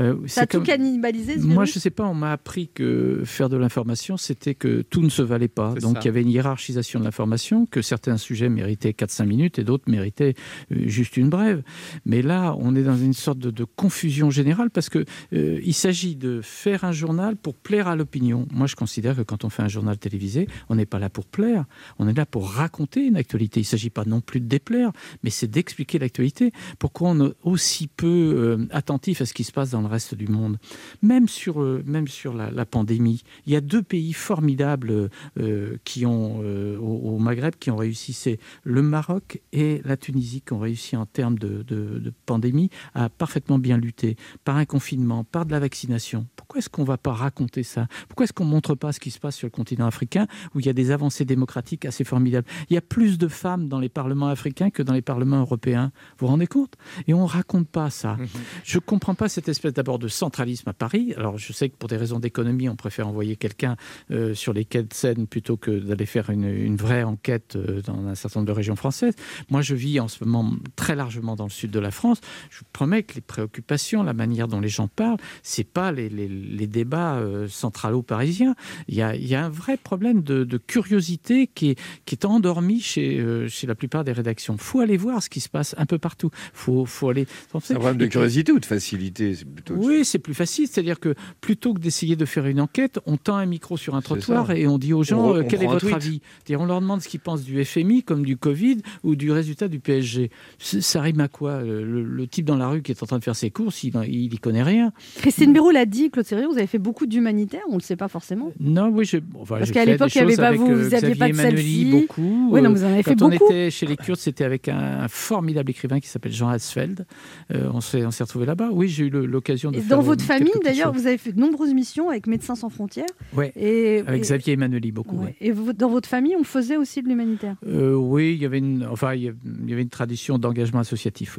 [0.00, 3.22] Euh, Ça a tout comme- cannibalisé ce Moi, je sais pas, on m'a appris que
[3.24, 5.74] faire de l'information, c'était que tout ne se valait pas.
[5.74, 6.00] Donc, ça.
[6.02, 9.90] il y avait une hiérarchisation de l'information, que certains sujets méritaient 4-5 minutes et d'autres
[9.90, 10.34] méritaient
[10.72, 11.62] euh, juste une brève.
[12.06, 15.74] Mais là, on est dans une sorte de, de confusion générale parce que euh, il
[15.74, 18.46] s'agit de faire un journal pour plaire à l'opinion.
[18.52, 21.26] Moi, je considère que quand on fait un journal télévisé, on n'est pas là pour
[21.26, 21.64] plaire,
[21.98, 23.60] on est là pour raconter une actualité.
[23.60, 24.92] Il ne s'agit pas non plus de déplaire,
[25.22, 26.52] mais c'est d'expliquer l'actualité.
[26.78, 30.14] Pourquoi on est aussi peu euh, attentif à ce qui se passe dans le reste
[30.14, 30.58] du monde
[31.02, 35.76] même sur, euh, même sur la, la pandémie, il y a deux pays formidables euh,
[35.84, 38.12] qui ont, euh, au, au Maghreb qui ont réussi.
[38.12, 42.70] C'est le Maroc et la Tunisie qui ont réussi en termes de, de- de pandémie
[42.94, 46.26] à parfaitement bien lutter par un confinement, par de la vaccination.
[46.36, 47.86] Pourquoi est-ce qu'on ne va pas raconter ça?
[48.08, 50.60] Pourquoi est-ce qu'on ne montre pas ce qui se passe sur le continent africain où
[50.60, 52.46] il y a des avancées démocratiques assez formidables?
[52.68, 55.92] Il y a plus de femmes dans les parlements africains que dans les parlements européens.
[56.18, 56.74] Vous vous rendez compte?
[57.06, 58.16] Et on ne raconte pas ça.
[58.64, 61.14] Je ne comprends pas cette espèce d'abord de centralisme à Paris.
[61.16, 63.76] Alors, je sais que pour des raisons d'économie, on préfère envoyer quelqu'un
[64.10, 67.80] euh, sur les quais de Seine plutôt que d'aller faire une, une vraie enquête euh,
[67.80, 69.14] dans un certain nombre de régions françaises.
[69.48, 72.20] Moi, je vis en ce moment très largement dans le sud de la France.
[72.50, 76.10] Je vous promets que les préoccupations, la manière dont les gens parlent, c'est pas les,
[76.10, 78.54] les- les débats euh, centralo-parisiens.
[78.88, 82.14] Il y, a, il y a un vrai problème de, de curiosité qui est, qui
[82.16, 84.56] est endormi chez, euh, chez la plupart des rédactions.
[84.56, 86.28] Il faut aller voir ce qui se passe un peu partout.
[86.34, 87.26] Il faut, faut aller...
[87.62, 89.36] C'est un problème de curiosité ou de facilité?
[89.76, 90.66] Oui, c'est plus facile.
[90.68, 94.00] C'est-à-dire que plutôt que d'essayer de faire une enquête, on tend un micro sur un
[94.02, 95.94] trottoir et on dit aux gens On euh, on quel est votre tweet.
[95.94, 96.20] avis?
[96.44, 99.68] C'est-à-dire, on leur demande ce qu'ils pensent du FMI, comme du Covid ou du résultat
[99.68, 100.30] du PSG.
[100.58, 101.62] Ça rime à quoi?
[101.62, 103.82] Le, le- le type dans la rue qui est en train de faire ses courses,
[103.84, 104.92] il n'y connaît rien.
[105.16, 107.96] Christine Béraud l'a dit, Claude Sérieux, vous avez fait beaucoup d'humanitaire, on ne le sait
[107.96, 108.52] pas forcément.
[108.60, 109.08] Non, oui,
[109.40, 111.34] enfin, Parce qu'à fait l'époque, il y avait pas vous, euh, vous aviez pas de
[111.34, 111.84] selfie.
[111.90, 112.48] beaucoup.
[112.52, 113.44] Oui, non, Euh, vous en avez fait Quand on beaucoup.
[113.52, 117.06] était chez les Kurdes, c'était avec un, un formidable écrivain qui s'appelle Jean Hasfeld.
[117.54, 118.68] Euh, on s'est on s'est retrouvés là-bas.
[118.72, 121.32] Oui, j'ai eu le- l'occasion de Et faire dans votre famille, d'ailleurs, vous avez fait
[121.32, 123.06] de nombreuses missions avec Médecins sans frontières.
[123.34, 125.16] Ouais, Et, avec et- Xavier Emmanuelli, beaucoup.
[125.18, 125.24] ouais.
[125.26, 125.36] ouais.
[125.40, 127.56] Et vous- dans votre famille, on faisait aussi de l'humanitaire?
[127.66, 131.38] Euh, oui, il y avait une, enfin, il y avait une tradition d'engagement associatif.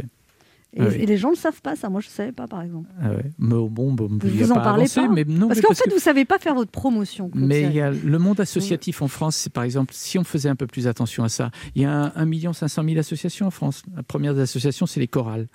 [0.74, 0.96] Et, Ah oui.
[1.02, 1.90] et les gens ne le savent pas, ça.
[1.90, 2.90] Moi, je ne savais pas, par exemple.
[3.02, 3.26] Ah ouais.
[3.40, 5.84] Mais bon, bon, Vous a en pas parlez avancé, pas mais non, Parce qu'en fait,
[5.84, 7.30] que- vous ne savez pas faire votre promotion.
[7.36, 10.56] Mais il y a le monde associatif en France, par exemple, si on faisait un
[10.56, 13.84] peu plus attention à ça, il y a 1 500 000 associations en France.
[13.98, 15.48] La première des associations, c'est les chorales.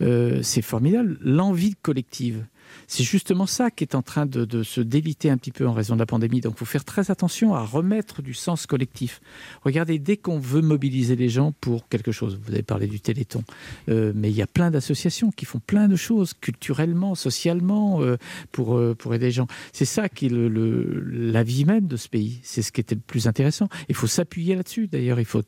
[0.00, 2.46] Euh, c'est formidable, l'envie collective.
[2.86, 5.94] C'est justement ça qui est en train de, se déliter un petit peu en raison
[5.94, 6.40] de la pandémie.
[6.40, 9.20] Donc il faut faire très attention à remettre du sens collectif.
[9.62, 13.44] Regardez, dès qu'on veut mobiliser les gens pour quelque chose, vous avez parlé du Téléthon,
[13.88, 18.16] euh, mais il y a plein d'associations qui font plein de choses culturellement, socialement, euh,
[18.52, 18.80] pour,
[19.14, 19.46] aider les gens.
[19.72, 22.40] C'est ça qui est la vie même de ce pays.
[22.42, 23.68] C'est ce qui était le plus intéressant.
[23.88, 24.88] Il faut s'appuyer là-dessus.
[24.88, 25.42] D'ailleurs, il faut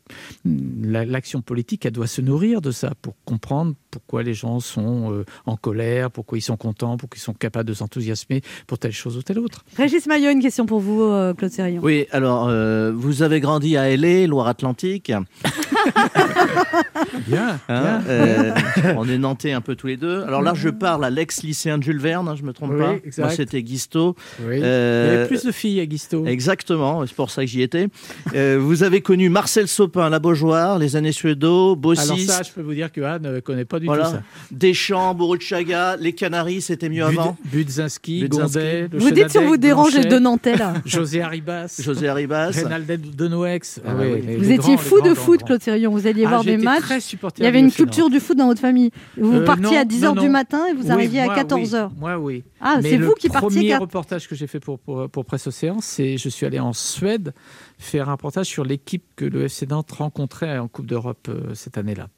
[0.45, 5.13] la- l'action politique, elle doit se nourrir de ça pour comprendre pourquoi les gens sont
[5.13, 8.93] euh, en colère, pourquoi ils sont contents, pourquoi ils sont capables de s'enthousiasmer pour telle
[8.93, 9.65] chose ou telle autre.
[9.77, 11.81] Régis Maillot, une question pour vous, euh, Claude Sérillon.
[11.83, 15.13] Oui, alors, euh, vous avez grandi à LA, Loire-Atlantique.
[17.27, 18.03] Bien, Hein, bien.
[18.09, 18.53] euh,
[18.97, 20.23] on est nantais un peu tous les deux.
[20.25, 22.93] Alors là, je parle à l'ex-lycéen de Jules Verne, hein, je me trompe Oui, pas.
[23.05, 23.19] exact.
[23.27, 24.15] Moi, c'était Guisto.
[24.43, 24.61] Oui.
[24.63, 26.27] Euh, Il y avait plus de filles à Guisto.
[26.27, 27.89] Exactement, c'est pour ça que j'y étais.
[28.35, 32.27] Euh, vous avez connu Marcel Sopin, la Beaujoire, les années Suédo, Alors Bossis.
[32.27, 34.05] ça, je peux vous dire que Anne ne connaît pas du voilà.
[34.05, 34.23] tout ça.
[34.51, 37.37] Deschamps, Boruchaga, les Canaries, c'était mieux Bud- avant.
[37.45, 38.29] Budzinski.
[38.29, 40.75] Gondet, Vous dites si on vous dérange deux Nantais, là.
[40.85, 41.77] José Arribas.
[41.81, 42.51] José Arribas.
[42.51, 43.81] Reynald Denouex.
[43.87, 44.23] Ah oui, oui.
[44.27, 45.43] les- Vous étiez grands, fou de foot.
[45.45, 46.81] Claude Vous alliez Ah, voir des matchs.
[46.83, 48.91] très supporter Il y avait une culture du foot dans votre famille.
[49.17, 51.35] Vous Euh, partiez non, à 10h non, du matin et vous Oui, arriviez à moi,
[51.37, 51.89] 14h.
[51.91, 51.97] oui.
[51.99, 52.45] Moi, oui.
[52.61, 55.25] Ah, c'est le vous qui partiez premier qu'à- reportage que j'ai fait pour, pour, pour
[55.25, 57.35] Presse Océan, c'est je suis allé en Suède
[57.79, 61.77] faire un reportage sur l'équipe que le FC Nantes rencontrait en Coupe d'Europe euh, cette
[61.79, 62.09] année-là.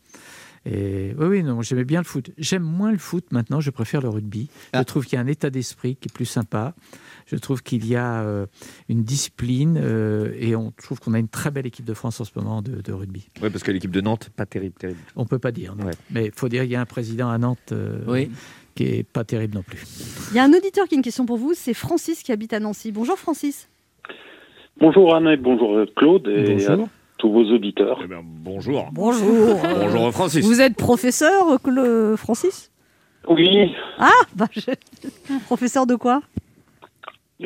[0.66, 2.30] Et oui, oui, non, j'aimais bien le foot.
[2.36, 4.48] J'aime moins le foot maintenant, je préfère le rugby.
[4.74, 6.74] Je trouve qu'il y a un état d'esprit qui est plus sympa.
[7.30, 8.46] Je trouve qu'il y a euh,
[8.88, 12.24] une discipline euh, et on trouve qu'on a une très belle équipe de France en
[12.24, 13.28] ce moment de, de rugby.
[13.42, 14.98] Oui, parce que l'équipe de Nantes, pas terrible, terrible.
[15.14, 15.84] On peut pas dire, non.
[16.10, 18.24] mais il faut dire qu'il y a un président à Nantes euh,
[18.74, 19.82] qui est pas terrible non plus.
[20.30, 22.52] Il y a un auditeur qui a une question pour vous, c'est Francis qui habite
[22.54, 22.92] à Nancy.
[22.92, 23.68] Bonjour Francis.
[24.80, 26.84] Bonjour Anne et bonjour Claude et Bonjour.
[26.86, 28.00] à tous vos auditeurs.
[28.22, 28.88] bonjour.
[28.92, 29.60] Bonjour.
[29.80, 30.44] Bonjour Francis.
[30.46, 31.58] Vous êtes professeur,
[32.16, 32.70] Francis?
[33.28, 34.60] Oui, Ah, bah, je-
[35.46, 36.22] professeur de quoi?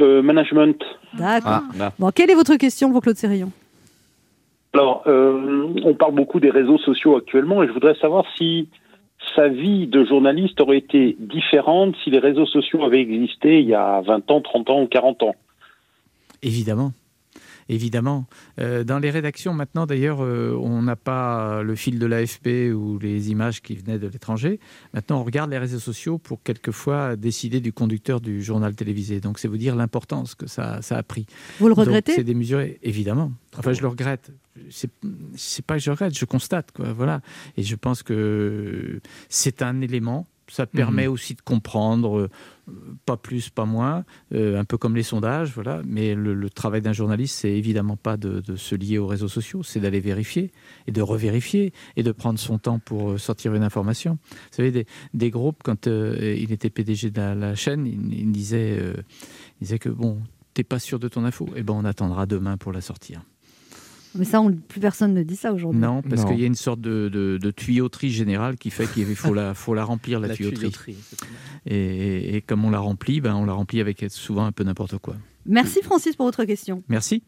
[0.01, 0.83] Euh, management.
[1.15, 1.63] D'accord.
[1.99, 3.51] Bon, quelle est votre question pour Claude Sérillon
[4.73, 8.69] Alors, euh, on parle beaucoup des réseaux sociaux actuellement et je voudrais savoir si
[9.37, 13.75] sa vie de journaliste aurait été différente si les réseaux sociaux avaient existé il y
[13.75, 15.35] a 20 ans, 30 ans ou 40 ans.
[16.43, 16.93] Évidemment.
[17.69, 18.27] Évidemment.
[18.61, 22.99] Euh, dans les rédactions, maintenant, d'ailleurs, euh, on n'a pas le fil de l'AFP ou
[22.99, 24.61] les images qui venaient de l'étranger.
[24.95, 29.21] Maintenant, on regarde les réseaux sociaux pour quelquefois décider du conducteur du journal télévisé.
[29.21, 31.27] Donc, c'est vous dire l'importance que ça, ça a pris.
[31.59, 33.33] Vous le regrettez C'est démesuré, évidemment.
[33.57, 34.33] Enfin, je le regrette.
[34.71, 34.91] C'est
[35.65, 36.93] pas que je regrette, je constate, quoi.
[36.93, 37.21] Voilà.
[37.57, 40.27] Et je pense que c'est un élément.
[40.53, 41.13] Ça permet Mhm.
[41.15, 42.31] aussi de comprendre, euh,
[43.07, 45.81] pas plus, pas moins, euh, un peu comme les sondages, voilà.
[45.87, 49.29] Mais le, le travail d'un journaliste, c'est évidemment pas de, de se lier aux réseaux
[49.29, 50.53] sociaux, c'est d'aller vérifier
[50.87, 54.19] et de revérifier et de prendre son temps pour euh, sortir une information.
[54.31, 58.13] Vous savez, des, des groupes, quand euh, il était PDG de la, la chaîne, il,
[58.13, 60.21] il disait, il disait que bon,
[60.53, 63.23] t'es pas sûr de ton info, et ben on attendra demain pour la sortir.
[64.15, 65.81] Mais ça, on- plus personne ne dit ça aujourd'hui.
[65.81, 69.07] Non, parce qu'il y a une sorte de, de- de tuyauterie générale qui fait qu'il
[69.17, 70.71] faut la, faut la remplir, la, La tuyauterie.
[70.71, 70.97] tuyauterie,
[71.67, 74.99] Et, et comme on la remplit, ben, on la remplit avec souvent un peu n'importe
[74.99, 75.17] quoi.
[75.47, 76.83] Merci Francis pour votre question.
[76.89, 77.23] Merci.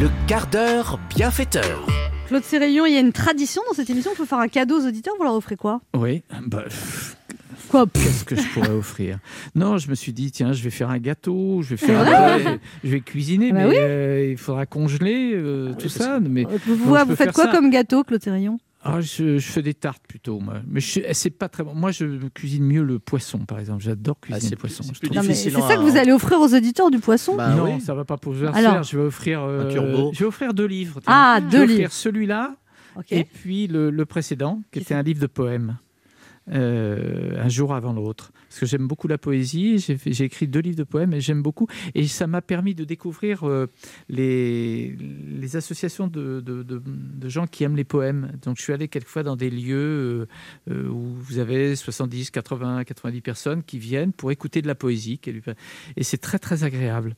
[0.00, 1.86] Le quart d'heure bienfaiteur.
[2.28, 4.80] Claude Sérillon, il y a une tradition dans cette émission, il faut faire un cadeau
[4.82, 5.80] aux auditeurs, vous leur offrez quoi?
[5.96, 7.16] Oui, bah, pff,
[7.68, 9.18] Quoi Qu'est-ce que je pourrais offrir?
[9.54, 12.14] Non, je me suis dit, tiens, je vais faire un gâteau, je vais faire, Ouais.
[12.14, 12.38] un-
[12.82, 13.74] je, je vais cuisiner, Bah mais oui.
[13.78, 16.18] euh, il faudra congeler euh, tout ça.
[16.20, 17.52] Mais Vous, je faites quoi ça.
[17.52, 18.22] comme gâteau, Claude
[18.82, 20.54] Ah, je, je fais des tartes plutôt, moi.
[20.66, 21.74] Mais je- c'est pas très bon.
[21.74, 23.82] Moi, je cuisine mieux le poisson, par exemple.
[23.82, 24.82] J'adore cuisiner c'est le poisson.
[24.84, 27.34] je c'est ça que vous allez offrir aux auditeurs du poisson?
[27.36, 27.80] Bah non, oui.
[27.80, 28.82] ça va pas pouvoir se Alors faire.
[28.84, 29.68] Je vais offrir, euh,
[30.12, 31.00] je vais offrir deux livres.
[31.02, 31.12] tiens.
[31.14, 31.92] Ah, Je deux vais offrir livres.
[31.92, 32.54] celui-là
[33.10, 35.76] et puis le, le précédent, qui était un livre de poèmes.
[36.52, 38.32] Euh, un jour avant l'autre.
[38.48, 41.66] Parce que j'aime beaucoup la poésie, j'ai écrit deux livres de poèmes et j'aime beaucoup.
[41.94, 43.66] Et ça m'a permis de découvrir euh,
[44.08, 44.96] les,
[45.54, 46.42] associations de,
[47.24, 48.32] gens qui aiment les poèmes.
[48.42, 50.26] Donc je suis allé quelquefois dans des lieux
[50.70, 55.20] euh, où vous avez 70, 80, 90 personnes qui viennent pour écouter de la poésie.
[55.96, 57.14] Et c'est très très agréable.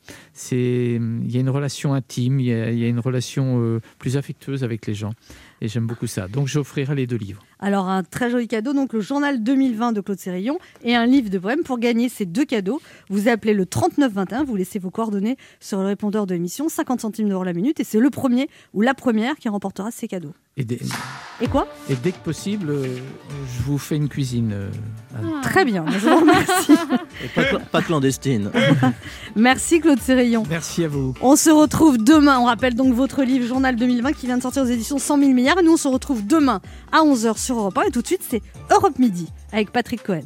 [0.50, 4.94] Il y a une relation intime, il y a, une relation plus affectueuse avec les
[4.94, 5.12] gens.
[5.60, 6.28] Et j'aime beaucoup ça.
[6.28, 7.42] Donc j'offrirai les deux livres.
[7.58, 11.28] Alors, un très joli cadeau, donc le journal 2020 de Claude Sérillon et un livre
[11.28, 11.62] de poèmes.
[11.62, 12.80] Pour gagner ces deux cadeaux,
[13.10, 17.28] vous appelez le 3921, vous laissez vos coordonnées sur le répondeur de l'émission, 50 centimes
[17.28, 20.32] d'euros la minute, et c'est le premier ou la première qui remportera ces cadeaux.
[20.56, 20.80] Et, dès-
[21.40, 21.66] Et quoi?
[21.88, 22.84] Et dès que possible, euh,
[23.56, 24.50] je vous fais une cuisine.
[24.52, 24.70] euh,
[25.16, 25.40] Anne.
[25.42, 26.72] Très bien, je vous remercie.
[27.24, 28.50] Et pas, cla- pas clandestine.
[29.36, 30.42] Merci Claude Sérillon.
[30.50, 31.14] Merci à vous.
[31.22, 32.38] On se retrouve demain.
[32.40, 35.30] On rappelle donc votre livre Journal 2020 qui vient de sortir aux éditions 100 000
[35.32, 35.58] milliards.
[35.58, 36.60] Et nous, on se retrouve demain
[36.92, 37.82] à 11h sur Europe 1.
[37.84, 40.22] Et tout de suite, c'est Europe Midi avec Patrick Cohen.